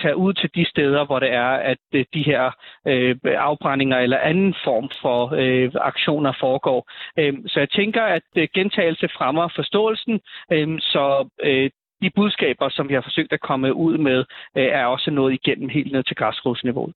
tage 0.01 0.17
ud 0.17 0.33
til 0.33 0.51
de 0.55 0.65
steder, 0.69 1.05
hvor 1.05 1.19
det 1.19 1.33
er, 1.33 1.51
at 1.73 1.79
de 1.93 2.23
her 2.23 2.36
her 2.37 2.51
øh, 2.90 3.16
afbrændinger 3.25 3.99
eller 3.99 4.18
anden 4.18 4.55
form 4.64 4.90
for 5.03 5.20
øh, 5.42 5.70
aktioner 5.90 6.33
foregår. 6.40 6.81
Øh, 7.18 7.35
så 7.46 7.57
jeg 7.61 7.70
tænker, 7.70 8.03
at 8.03 8.27
øh, 8.37 8.49
gentagelse 8.55 9.09
fremmer 9.18 9.49
forståelsen, 9.57 10.20
øh, 10.53 10.68
så 10.81 11.29
øh, 11.42 11.70
de 12.03 12.11
budskaber, 12.16 12.68
som 12.68 12.88
vi 12.88 12.94
har 12.94 13.05
forsøgt 13.09 13.33
at 13.33 13.40
komme 13.40 13.75
ud 13.75 13.99
med, 13.99 14.18
øh, 14.59 14.68
er 14.81 14.85
også 14.85 15.11
noget 15.11 15.33
igennem 15.35 15.68
helt 15.68 15.92
ned 15.92 16.03
til 16.05 16.16
græsrodsniveauet. 16.16 16.94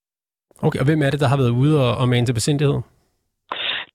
Okay, 0.63 0.79
og 0.81 0.87
hvem 0.87 1.03
er 1.03 1.11
det, 1.11 1.21
der 1.21 1.29
har 1.29 1.37
været 1.37 1.51
ude 1.63 1.75
og, 1.85 1.93
og 2.01 2.09
mane 2.09 2.27
til 2.27 2.35
besindighed? 2.41 2.81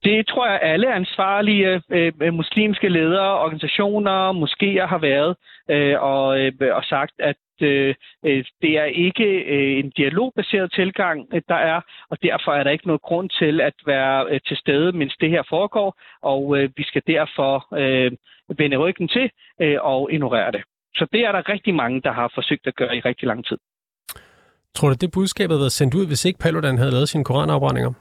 Det 0.04 0.26
tror 0.28 0.46
jeg, 0.46 0.58
alle 0.62 0.94
ansvarlige 0.94 1.82
øh, 1.90 2.12
øh, 2.22 2.34
muslimske 2.34 2.88
ledere, 2.88 3.38
organisationer, 3.38 4.32
moskéer 4.32 4.86
har 4.86 4.98
været 4.98 5.36
øh, 5.70 6.02
og, 6.02 6.40
øh, 6.40 6.52
og 6.72 6.84
sagt, 6.84 7.12
at 7.18 7.36
øh, 7.62 7.94
øh 8.24 8.44
det 8.62 8.78
er 8.78 8.84
ikke 8.84 9.24
øh, 9.24 9.78
en 9.78 9.90
dialogbaseret 9.90 10.72
tilgang, 10.72 11.26
øh, 11.34 11.42
der 11.48 11.54
er, 11.54 11.80
og 12.10 12.22
derfor 12.22 12.52
er 12.52 12.62
der 12.64 12.70
ikke 12.70 12.86
noget 12.86 13.02
grund 13.02 13.30
til 13.30 13.60
at 13.60 13.74
være 13.86 14.26
øh, 14.30 14.40
til 14.46 14.56
stede, 14.56 14.92
mens 14.92 15.16
det 15.20 15.30
her 15.30 15.42
foregår, 15.48 15.98
og 16.22 16.58
øh, 16.58 16.70
vi 16.76 16.82
skal 16.82 17.02
derfor 17.06 17.54
øh, 17.74 18.12
vende 18.58 18.76
ryggen 18.76 19.08
til 19.08 19.30
øh, 19.62 19.76
og 19.80 20.12
ignorere 20.12 20.52
det. 20.52 20.62
Så 20.94 21.06
det 21.12 21.20
er 21.20 21.32
der 21.32 21.48
rigtig 21.48 21.74
mange, 21.74 22.00
der 22.00 22.12
har 22.12 22.32
forsøgt 22.34 22.66
at 22.66 22.74
gøre 22.76 22.96
i 22.96 23.00
rigtig 23.00 23.26
lang 23.28 23.46
tid. 23.46 23.58
Tror 24.74 24.88
du, 24.88 24.94
det 25.00 25.10
budskab 25.14 25.48
havde 25.50 25.60
været 25.60 25.72
sendt 25.72 25.94
ud, 25.94 26.06
hvis 26.06 26.24
ikke 26.24 26.38
Paludan 26.38 26.78
havde 26.78 26.90
lavet 26.90 27.08
sine 27.08 27.24
koranafbrændinger? 27.24 27.92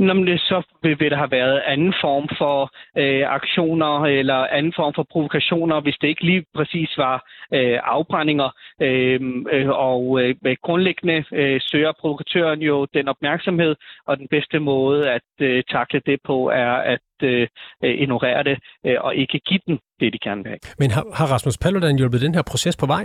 Jamen, 0.00 0.38
så 0.38 0.62
vil, 0.82 1.00
vil 1.00 1.10
der 1.10 1.16
have 1.16 1.30
været 1.30 1.62
anden 1.66 1.94
form 2.02 2.28
for 2.38 2.70
øh, 3.02 3.24
aktioner 3.38 4.04
eller 4.04 4.46
anden 4.46 4.72
form 4.76 4.92
for 4.94 5.06
provokationer, 5.12 5.80
hvis 5.80 5.96
det 6.00 6.08
ikke 6.08 6.24
lige 6.24 6.44
præcis 6.54 6.90
var 6.98 7.16
øh, 7.54 7.78
afbrændinger. 7.82 8.50
Øh, 8.82 9.20
øh, 9.52 9.68
og 9.68 10.02
øh, 10.20 10.56
grundlæggende 10.62 11.24
øh, 11.32 11.60
søger 11.60 11.92
provokatøren 12.00 12.60
jo 12.60 12.86
den 12.94 13.08
opmærksomhed, 13.08 13.74
og 14.06 14.18
den 14.18 14.28
bedste 14.30 14.58
måde 14.58 15.10
at 15.10 15.28
øh, 15.40 15.62
takle 15.70 16.00
det 16.06 16.18
på 16.26 16.48
er 16.48 16.72
at 16.94 17.08
øh, 17.22 17.48
øh, 17.84 17.94
ignorere 18.02 18.42
det 18.42 18.58
øh, 18.86 18.96
og 19.00 19.14
ikke 19.14 19.38
give 19.38 19.60
den 19.66 19.78
det, 20.00 20.12
de 20.12 20.18
gerne 20.18 20.42
vil 20.42 20.50
have. 20.50 20.58
Men 20.78 20.90
har, 20.90 21.04
har 21.14 21.26
Rasmus 21.34 21.58
Paludan 21.58 21.96
hjulpet 21.96 22.20
den 22.20 22.34
her 22.34 22.42
proces 22.42 22.76
på 22.76 22.86
vej? 22.86 23.04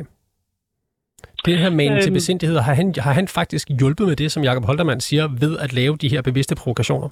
Den 1.45 1.57
her 1.57 1.69
manen 1.69 1.93
øhm, 1.93 2.01
til 2.01 2.11
besindighed, 2.11 2.57
har 2.59 2.73
han, 2.73 2.93
har 2.97 3.13
han 3.13 3.27
faktisk 3.27 3.67
hjulpet 3.79 4.07
med 4.07 4.15
det, 4.15 4.31
som 4.31 4.43
Jakob 4.43 4.65
Holtermann 4.65 5.01
siger, 5.01 5.27
ved 5.39 5.57
at 5.59 5.73
lave 5.73 5.97
de 5.97 6.09
her 6.09 6.21
bevidste 6.21 6.55
provokationer? 6.55 7.09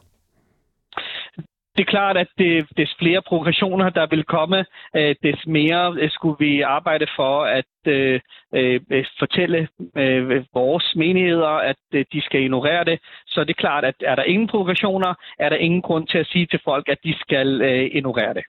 Det 1.76 1.82
er 1.88 1.91
klart, 1.91 2.17
at 2.17 2.28
det, 2.38 2.67
des 2.78 2.95
flere 3.00 3.21
provokationer, 3.21 3.89
der 3.89 4.08
vil 4.10 4.24
komme, 4.24 4.65
øh, 4.95 5.15
des 5.24 5.39
mere 5.47 5.95
øh, 6.00 6.10
skulle 6.12 6.36
vi 6.39 6.62
arbejde 6.62 7.08
for 7.15 7.43
at 7.43 7.71
øh, 7.88 8.19
øh, 8.56 8.82
fortælle 9.19 9.67
øh, 9.97 10.45
vores 10.54 10.93
menigheder, 10.95 11.56
at 11.71 11.82
øh, 11.93 12.06
de 12.13 12.21
skal 12.21 12.41
ignorere 12.41 12.84
det. 12.84 13.00
Så 13.28 13.43
det 13.43 13.50
er 13.50 13.62
klart, 13.65 13.86
at 13.86 13.95
er 14.02 14.15
der 14.15 14.24
ingen 14.24 14.47
provokationer, 14.47 15.13
er 15.39 15.50
der 15.50 15.56
ingen 15.56 15.82
grund 15.82 16.08
til 16.08 16.17
at 16.17 16.28
sige 16.28 16.45
til 16.45 16.60
folk, 16.63 16.89
at 16.89 16.97
de 17.04 17.13
skal 17.19 17.62
øh, 17.62 17.89
ignorere 17.91 18.34
det. 18.34 18.43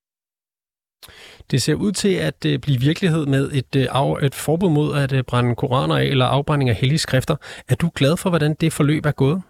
Det 1.50 1.62
ser 1.62 1.74
ud 1.74 1.92
til 1.92 2.14
at 2.28 2.46
øh, 2.46 2.58
blive 2.58 2.80
virkelighed 2.80 3.26
med 3.26 3.52
et, 3.52 3.76
øh, 3.76 3.86
af, 3.90 4.22
et 4.26 4.34
forbud 4.34 4.70
mod 4.70 4.96
at 5.02 5.12
øh, 5.12 5.22
brænde 5.22 5.54
koraner 5.54 5.96
af 5.96 6.04
eller 6.04 6.26
afbrænding 6.26 6.70
af 6.70 6.76
hellige 6.76 6.98
skrifter. 6.98 7.36
Er 7.68 7.74
du 7.74 7.90
glad 7.94 8.16
for, 8.16 8.28
hvordan 8.30 8.54
det 8.60 8.72
forløb 8.72 9.06
er 9.06 9.12
gået? 9.12 9.42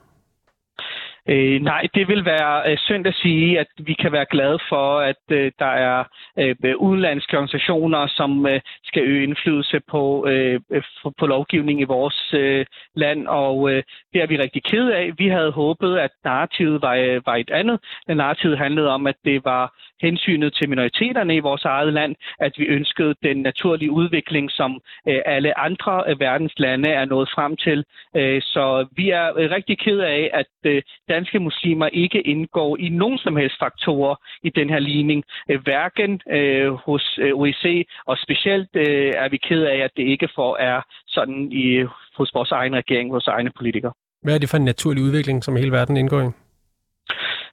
Øh, 1.28 1.62
nej, 1.62 1.86
det 1.94 2.08
vil 2.08 2.24
være 2.24 2.70
øh, 2.70 2.78
synd 2.78 3.06
at 3.06 3.14
sige, 3.14 3.60
at 3.60 3.66
vi 3.78 3.94
kan 3.94 4.12
være 4.12 4.26
glade 4.30 4.58
for, 4.68 4.98
at 4.98 5.22
øh, 5.30 5.52
der 5.58 5.72
er 5.88 6.04
øh, 6.38 6.76
udenlandske 6.78 7.36
organisationer, 7.36 8.06
som 8.06 8.46
øh, 8.46 8.60
skal 8.84 9.02
øge 9.02 9.22
indflydelse 9.22 9.80
på, 9.90 10.26
øh, 10.28 10.60
øh 10.70 10.82
på, 11.02 11.12
på 11.18 11.26
lovgivning 11.26 11.80
i 11.80 11.84
vores 11.84 12.34
øh, 12.34 12.66
land, 12.96 13.26
og 13.26 13.70
øh, 13.70 13.82
det 14.12 14.22
er 14.22 14.26
vi 14.26 14.36
rigtig 14.36 14.62
ked 14.62 14.90
af. 14.90 15.12
Vi 15.18 15.28
havde 15.28 15.50
håbet, 15.50 15.98
at 15.98 16.10
narrativet 16.24 16.82
var, 16.82 16.94
øh, 16.94 17.26
var 17.26 17.36
et 17.36 17.50
andet. 17.50 17.80
Den 18.06 18.16
narrativet 18.16 18.58
handlede 18.58 18.88
om, 18.88 19.06
at 19.06 19.16
det 19.24 19.44
var 19.44 19.72
hensynet 20.02 20.54
til 20.54 20.68
minoriteterne 20.68 21.36
i 21.36 21.46
vores 21.48 21.64
eget 21.64 21.92
land, 21.92 22.14
at 22.40 22.52
vi 22.58 22.64
ønskede 22.64 23.14
den 23.22 23.36
naturlige 23.36 23.90
udvikling, 23.90 24.50
som 24.50 24.80
øh, 25.08 25.20
alle 25.26 25.58
andre 25.58 26.04
øh, 26.08 26.20
verdens 26.20 26.54
lande 26.58 26.88
er 26.88 27.04
nået 27.04 27.28
frem 27.34 27.56
til. 27.56 27.84
Øh, 28.16 28.42
så 28.42 28.86
vi 28.96 29.10
er 29.10 29.26
rigtig 29.56 29.78
ked 29.78 29.98
af, 29.98 30.30
at 30.40 30.46
danske 31.08 31.38
muslimer 31.38 31.86
ikke 31.86 32.20
indgår 32.20 32.76
i 32.76 32.88
nogen 32.88 33.18
som 33.18 33.36
helst 33.36 33.56
faktorer 33.58 34.16
i 34.42 34.50
den 34.50 34.70
her 34.70 34.78
ligning. 34.78 35.24
Hverken 35.62 36.20
hos 36.86 37.18
OEC, 37.34 37.86
og 38.06 38.16
specielt 38.18 38.68
er 39.22 39.28
vi 39.28 39.36
ked 39.36 39.62
af, 39.62 39.76
at 39.76 39.90
det 39.96 40.02
ikke 40.02 40.28
får 40.34 40.56
er 40.56 40.80
sådan 41.08 41.52
i, 41.52 41.84
hos 42.16 42.30
vores 42.34 42.50
egen 42.50 42.74
regering, 42.76 43.10
hos 43.12 43.26
egne 43.26 43.50
politikere. 43.56 43.92
Hvad 44.22 44.34
er 44.34 44.38
det 44.38 44.48
for 44.48 44.56
en 44.56 44.64
naturlig 44.64 45.02
udvikling, 45.02 45.44
som 45.44 45.56
hele 45.56 45.72
verden 45.72 45.96
indgår 45.96 46.20
i? 46.20 46.41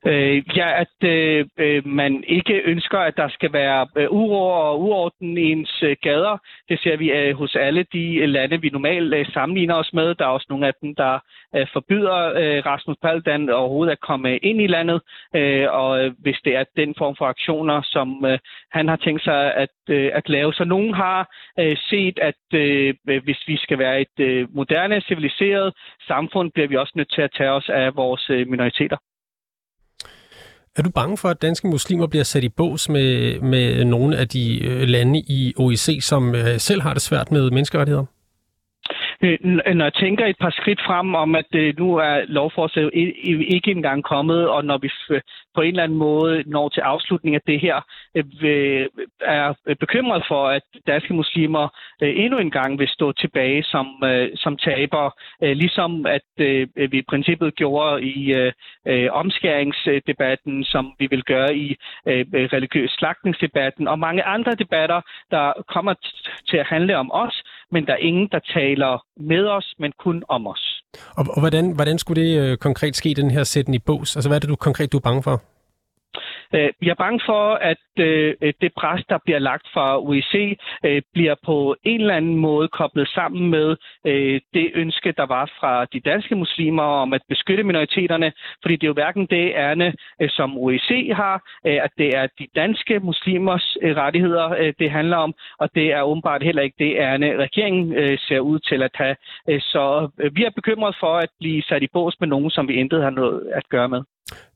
Øh, 0.06 0.58
ja, 0.58 0.82
at 0.82 1.10
øh, 1.10 1.46
øh, 1.58 1.88
man 1.88 2.24
ikke 2.28 2.62
ønsker, 2.66 3.00
at 3.00 3.18
der 3.18 3.30
skal 3.30 3.54
være 3.54 3.88
øh, 3.96 4.12
uro 4.12 4.48
og 4.48 4.82
uorden 4.82 5.38
i 5.38 5.52
ens 5.52 5.84
øh, 5.84 5.96
gader. 6.02 6.38
Det 6.70 6.80
ser 6.80 6.98
vi 6.98 7.12
øh, 7.12 7.36
hos 7.36 7.56
alle 7.56 7.86
de 7.94 8.16
øh, 8.16 8.30
lande, 8.30 8.62
vi 8.62 8.70
normalt 8.70 9.14
øh, 9.14 9.26
sammenligner 9.34 9.76
os 9.76 9.94
med. 9.94 10.16
Der 10.16 10.26
er 10.26 10.30
også 10.30 10.48
nogle 10.50 10.68
af 10.68 10.74
dem, 10.82 10.96
der 10.96 11.20
øh, 11.56 11.68
forbyder 11.74 12.18
øh, 12.36 12.66
Rasmus 12.66 12.98
Paludan 13.02 13.50
overhovedet 13.50 13.92
at 13.92 14.00
komme 14.00 14.38
ind 14.38 14.62
i 14.62 14.68
landet. 14.68 15.02
Øh, 15.36 15.68
og 15.70 16.06
øh, 16.06 16.14
hvis 16.20 16.38
det 16.46 16.56
er 16.56 16.64
den 16.78 16.96
form 16.98 17.16
for 17.16 17.26
aktioner, 17.26 17.82
som 17.84 18.26
øh, 18.26 18.40
han 18.72 18.88
har 18.88 18.96
tænkt 18.96 19.24
sig 19.24 19.54
at, 19.56 19.70
øh, 19.90 20.12
at 20.14 20.30
lave. 20.30 20.54
Så 20.54 20.64
nogen 20.64 20.94
har 20.94 21.28
øh, 21.60 21.78
set, 21.78 22.20
at 22.20 22.42
øh, 22.54 22.94
hvis 23.24 23.48
vi 23.48 23.58
skal 23.58 23.80
være 23.80 24.02
et 24.02 24.20
øh, 24.20 24.48
moderne, 24.56 25.02
civiliseret 25.02 25.74
samfund, 26.08 26.52
bliver 26.52 26.68
vi 26.68 26.76
også 26.76 26.94
nødt 26.96 27.12
til 27.12 27.22
at 27.22 27.32
tage 27.38 27.52
os 27.52 27.70
af 27.70 27.96
vores 27.96 28.30
øh, 28.30 28.48
minoriteter. 28.48 28.98
Er 30.76 30.82
du 30.82 30.90
bange 30.90 31.18
for, 31.18 31.30
at 31.30 31.42
danske 31.42 31.68
muslimer 31.68 32.08
bliver 32.08 32.24
sat 32.24 32.44
i 32.44 32.50
bås 32.50 32.90
med, 32.90 33.40
med 33.40 33.86
nogle 33.86 34.18
af 34.18 34.28
de 34.28 34.64
øh, 34.64 34.82
lande 34.88 35.20
i 35.20 35.54
OIC, 35.58 36.00
som 36.02 36.36
øh, 36.36 36.60
selv 36.60 36.82
har 36.82 36.94
det 36.94 37.02
svært 37.02 37.32
med 37.32 37.52
menneskerettigheder? 37.52 38.06
Øh, 39.24 39.38
når 39.44 39.84
jeg 39.84 39.94
tænker 39.94 40.26
et 40.26 40.36
par 40.42 40.50
skridt 40.50 40.82
frem 40.82 41.16
om, 41.16 41.36
at 41.36 41.56
øh, 41.56 41.80
nu 41.80 41.96
er 41.96 42.22
lovforslaget 42.28 42.92
ikke 43.56 43.72
engang 43.72 44.04
kommet, 44.04 44.50
og 44.50 44.66
når 44.66 44.78
vi 44.78 44.92
øh, 45.10 45.22
på 45.56 45.62
en 45.62 45.68
eller 45.68 45.84
anden 45.84 45.98
måde 45.98 46.44
når 46.46 46.70
til 46.70 46.82
afslutning 46.82 47.36
af 47.36 47.42
det 47.48 47.60
her, 47.60 47.82
er 49.22 49.54
bekymret 49.80 50.24
for, 50.28 50.48
at 50.48 50.62
danske 50.88 51.14
muslimer 51.14 51.68
endnu 52.02 52.38
en 52.38 52.52
gang 52.52 52.80
vil 52.80 52.88
stå 52.88 53.12
tilbage 53.12 53.64
som, 53.64 53.88
som 54.36 54.58
taber, 54.58 55.20
ligesom 55.42 56.06
at 56.06 56.22
vi 56.92 56.98
i 56.98 57.10
princippet 57.10 57.56
gjorde 57.56 58.04
i 58.04 58.52
omskæringsdebatten, 59.12 60.64
som 60.64 60.94
vi 61.00 61.08
vil 61.10 61.24
gøre 61.24 61.56
i 61.56 61.76
religiøs 62.56 62.92
slagtningsdebatten, 62.92 63.88
og 63.88 64.00
mange 64.00 64.24
andre 64.24 64.56
debatter, 64.56 65.02
der 65.32 65.54
kommer 65.68 65.94
til 66.50 66.58
at 66.58 66.66
handle 66.66 66.98
om 66.98 67.12
os, 67.12 67.44
men 67.72 67.86
der 67.86 67.94
er 67.94 67.98
ingen, 67.98 68.28
der 68.32 68.40
taler 68.40 69.04
med 69.18 69.48
os, 69.48 69.74
men 69.80 69.92
kun 70.00 70.24
om 70.30 70.48
os. 70.48 70.82
Og, 71.18 71.26
og 71.36 71.40
hvordan, 71.40 71.72
hvordan 71.72 71.98
skulle 72.00 72.24
det 72.24 72.40
øh, 72.42 72.58
konkret 72.58 72.96
ske, 72.96 73.14
den 73.14 73.32
her 73.32 73.44
sætten 73.44 73.74
i 73.74 73.80
bås? 73.80 74.16
Altså, 74.16 74.30
hvad 74.30 74.38
er 74.38 74.40
det 74.40 74.50
du 74.50 74.56
konkret 74.56 74.92
du 74.92 74.98
er 74.98 75.02
bange 75.02 75.24
for? 75.24 75.42
Øh, 76.56 76.70
Jeg 76.82 76.90
er 76.90 77.04
bange 77.06 77.22
for, 77.26 77.54
at 77.54 77.78
øh, 78.00 78.36
det 78.62 78.72
pres, 78.78 79.06
der 79.10 79.18
bliver 79.26 79.40
lagt 79.40 79.68
fra 79.74 80.00
OEC, 80.04 80.58
øh, 80.86 81.02
bliver 81.14 81.36
på 81.46 81.76
en 81.84 82.02
eller 82.02 82.16
anden 82.16 82.36
måde 82.36 82.68
koblet 82.68 83.08
sammen 83.08 83.50
med 83.50 83.76
det 84.54 84.72
ønske, 84.74 85.12
der 85.12 85.26
var 85.26 85.52
fra 85.60 85.86
de 85.86 86.00
danske 86.00 86.36
muslimer 86.36 86.84
om 86.84 87.14
at 87.14 87.22
beskytte 87.30 87.64
minoriteterne. 87.64 88.32
Fordi 88.62 88.76
det 88.76 88.84
er 88.84 88.88
jo 88.88 88.94
hverken 88.94 89.26
det 89.26 89.52
ærne, 89.56 89.94
som 90.30 90.58
OEC 90.58 91.12
har, 91.14 91.36
at 91.64 91.92
det 91.98 92.18
er 92.18 92.28
de 92.40 92.48
danske 92.56 93.00
muslimers 93.00 93.78
rettigheder, 93.84 94.72
det 94.80 94.92
handler 94.92 95.18
om, 95.18 95.34
og 95.60 95.70
det 95.76 95.94
er 95.94 96.02
åbenbart 96.02 96.44
heller 96.44 96.62
ikke 96.62 96.76
det 96.80 96.96
ærne, 96.98 97.38
regeringen 97.38 98.18
ser 98.18 98.40
ud 98.40 98.60
til 98.60 98.84
at 98.84 98.92
have. 98.96 99.16
Så 99.60 100.10
vi 100.36 100.44
er 100.44 100.50
bekymret 100.56 100.96
for 101.00 101.18
at 101.18 101.30
blive 101.40 101.62
sat 101.62 101.84
i 101.84 101.88
bås 101.94 102.16
med 102.20 102.28
nogen, 102.28 102.50
som 102.50 102.68
vi 102.68 102.74
intet 102.74 103.04
har 103.04 103.10
noget 103.10 103.48
at 103.56 103.70
gøre 103.70 103.90
med. 103.90 104.04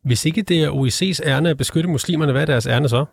Hvis 0.03 0.25
ikke 0.25 0.41
det 0.41 0.63
er 0.63 0.69
OEC's 0.69 1.29
ærne 1.29 1.49
at 1.49 1.57
beskytte 1.57 1.89
muslimerne, 1.89 2.31
hvad 2.31 2.41
er 2.41 2.45
deres 2.45 2.67
ærne 2.67 2.89
så? 2.89 3.05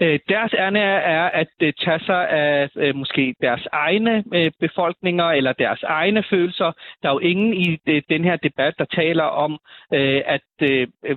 Øh, 0.00 0.18
deres 0.28 0.52
ærne 0.54 0.80
er 0.80 1.24
at 1.24 1.48
øh, 1.62 1.72
tage 1.84 2.00
sig 2.00 2.30
af 2.30 2.68
øh, 2.76 2.94
måske 2.96 3.34
deres 3.42 3.66
egne 3.72 4.24
øh, 4.34 4.50
befolkninger 4.60 5.24
eller 5.24 5.52
deres 5.52 5.82
egne 5.82 6.22
følelser. 6.30 6.72
Der 7.02 7.08
er 7.08 7.12
jo 7.12 7.18
ingen 7.18 7.54
i 7.54 7.78
øh, 7.86 8.02
den 8.10 8.24
her 8.24 8.36
debat, 8.36 8.74
der 8.78 8.84
taler 8.84 9.24
om, 9.24 9.58
øh, 9.94 10.22
at 10.26 10.40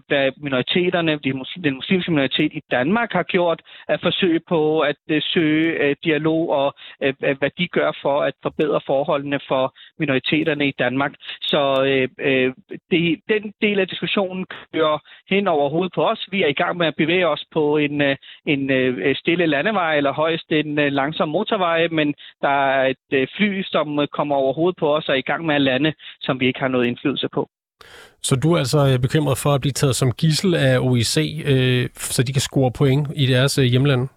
hvad 0.08 0.32
minoriteterne, 0.38 1.20
den 1.64 1.76
muslimske 1.76 2.12
minoritet 2.12 2.54
i 2.54 2.62
Danmark 2.72 3.12
har 3.14 3.24
gjort, 3.24 3.62
at 3.88 4.02
forsøge 4.02 4.40
på 4.50 4.80
at 4.80 4.96
søge 5.22 5.96
dialog 6.04 6.50
og 6.50 6.74
hvad 7.40 7.50
de 7.58 7.68
gør 7.68 7.92
for 8.02 8.22
at 8.22 8.34
forbedre 8.44 8.82
forholdene 8.86 9.40
for 9.48 9.74
minoriteterne 10.00 10.68
i 10.68 10.74
Danmark. 10.80 11.14
Så 11.42 11.84
det, 12.92 13.20
den 13.30 13.54
del 13.62 13.80
af 13.80 13.88
diskussionen 13.88 14.46
kører 14.74 14.98
hen 15.30 15.48
over 15.48 15.70
hovedet 15.70 15.94
på 15.96 16.04
os. 16.06 16.28
Vi 16.32 16.44
er 16.44 16.48
i 16.48 16.54
gang 16.64 16.78
med 16.78 16.88
at 16.88 16.96
bevæge 16.96 17.28
os 17.28 17.46
på 17.52 17.78
en, 17.78 18.02
en 18.46 18.71
Øh, 18.72 18.98
øh, 19.06 19.16
stille 19.16 19.46
landevej 19.46 19.98
eller 19.98 20.14
højst 20.14 20.48
en 20.50 20.80
øh, 20.80 20.92
langsom 20.92 21.30
motorvej, 21.30 21.88
men 21.88 22.14
der 22.42 22.56
er 22.76 22.88
et 22.94 23.08
øh, 23.14 23.28
fly, 23.38 23.64
som 23.64 24.00
øh, 24.00 24.08
kommer 24.08 24.36
over 24.36 24.54
hovedet 24.54 24.78
på 24.80 24.96
os 24.96 25.10
og 25.10 25.14
er 25.16 25.20
i 25.20 25.30
gang 25.32 25.46
med 25.46 25.56
at 25.56 25.62
lande, 25.62 25.94
som 26.22 26.40
vi 26.40 26.48
ikke 26.48 26.60
har 26.60 26.68
noget 26.68 26.86
indflydelse 26.88 27.28
på. 27.34 27.50
Så 28.22 28.36
du 28.36 28.54
er 28.54 28.58
altså 28.58 28.80
øh, 28.88 29.00
bekymret 29.00 29.38
for 29.38 29.50
at 29.54 29.62
blive 29.62 29.72
taget 29.72 29.96
som 29.96 30.12
gissel 30.12 30.56
af 30.56 30.80
OIC, 30.80 31.18
øh, 31.46 31.90
så 31.96 32.24
de 32.24 32.34
kan 32.34 32.42
score 32.42 32.72
point 32.72 33.08
i 33.16 33.26
deres 33.26 33.58
øh, 33.58 33.66
hjemland? 33.66 34.08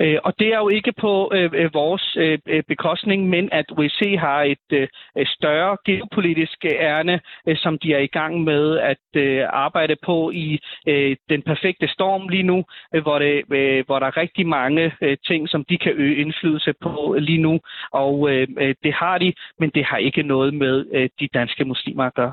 Øh, 0.00 0.18
og 0.24 0.32
det 0.38 0.48
er 0.54 0.58
jo 0.58 0.68
ikke 0.68 0.92
på 1.00 1.30
øh, 1.34 1.50
øh 1.54 1.74
vores 1.74 2.16
øh, 2.16 2.38
øh 2.48 2.62
bekostning, 2.68 3.28
men 3.28 3.48
at 3.52 3.66
OEC 3.78 4.18
har 4.18 4.42
et 4.42 4.68
øh, 4.72 4.88
større 5.26 5.76
geopolitisk 5.86 6.64
ærne, 6.64 7.20
øh, 7.48 7.56
som 7.56 7.78
de 7.78 7.94
er 7.94 7.98
i 7.98 8.06
gang 8.06 8.44
med 8.44 8.78
at 8.78 9.04
øh, 9.16 9.44
arbejde 9.52 9.96
på 10.06 10.30
i 10.30 10.58
øh, 10.88 11.16
den 11.28 11.42
perfekte 11.42 11.88
storm 11.88 12.28
lige 12.28 12.42
nu, 12.42 12.64
øh, 12.94 13.02
hvor, 13.02 13.18
det, 13.18 13.42
øh, 13.52 13.84
hvor 13.86 13.98
der 13.98 14.06
er 14.06 14.16
rigtig 14.16 14.46
mange 14.46 14.92
øh, 15.02 15.16
ting, 15.26 15.48
som 15.48 15.64
de 15.64 15.78
kan 15.78 15.92
øge 15.96 16.16
indflydelse 16.16 16.72
på 16.82 17.16
lige 17.18 17.42
nu. 17.42 17.60
Og 17.92 18.30
øh, 18.30 18.74
det 18.84 18.94
har 18.94 19.18
de, 19.18 19.32
men 19.58 19.70
det 19.74 19.84
har 19.84 19.96
ikke 19.96 20.22
noget 20.22 20.54
med 20.54 20.86
øh, 20.92 21.08
de 21.20 21.28
danske 21.34 21.64
muslimer 21.64 22.04
at 22.04 22.14
gøre. 22.14 22.32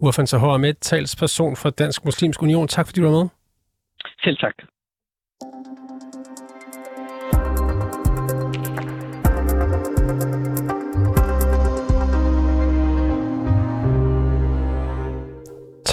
Urfan 0.00 0.26
Sahor 0.26 0.56
med 0.56 0.74
talsperson 0.74 1.56
for 1.56 1.70
Dansk 1.70 2.04
Muslimsk 2.04 2.42
Union. 2.42 2.68
Tak 2.68 2.86
fordi 2.86 3.00
du 3.00 3.06
var 3.06 3.18
med. 3.18 3.28
Selv 4.24 4.36
tak. 4.36 4.54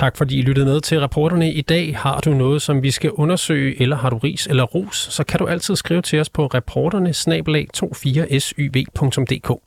Tak 0.04 0.18
fordi 0.18 0.40
I 0.40 0.42
lyttede 0.42 0.66
med 0.66 0.82
til 0.82 1.00
reporterne 1.00 1.54
i 1.54 1.62
dag. 1.62 1.98
Har 1.98 2.20
du 2.20 2.34
noget, 2.34 2.62
som 2.62 2.84
vi 2.84 2.92
skal 2.92 3.12
undersøge, 3.12 3.82
eller 3.82 3.96
har 3.96 4.10
du 4.10 4.18
ris 4.18 4.48
eller 4.48 4.64
ros, 4.64 5.08
så 5.12 5.24
kan 5.24 5.40
du 5.40 5.48
altid 5.48 5.76
skrive 5.76 6.02
til 6.02 6.20
os 6.20 6.30
på 6.30 6.48
reporterne 6.48 7.10
24syv.dk. 7.10 9.62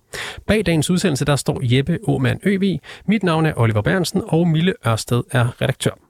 Bag 0.47 0.67
dagens 0.67 0.91
udsendelse, 0.91 1.25
der 1.25 1.37
står 1.37 1.61
Jeppe 1.63 1.99
Aumann 2.09 2.41
Øvig. 2.43 2.81
Mit 3.07 3.23
navn 3.23 3.47
er 3.47 3.53
Oliver 3.57 3.83
Bernsen, 3.83 4.23
og 4.29 4.49
Mille 4.49 4.75
Ørsted 4.87 5.23
er 5.31 5.63
redaktør. 5.63 6.07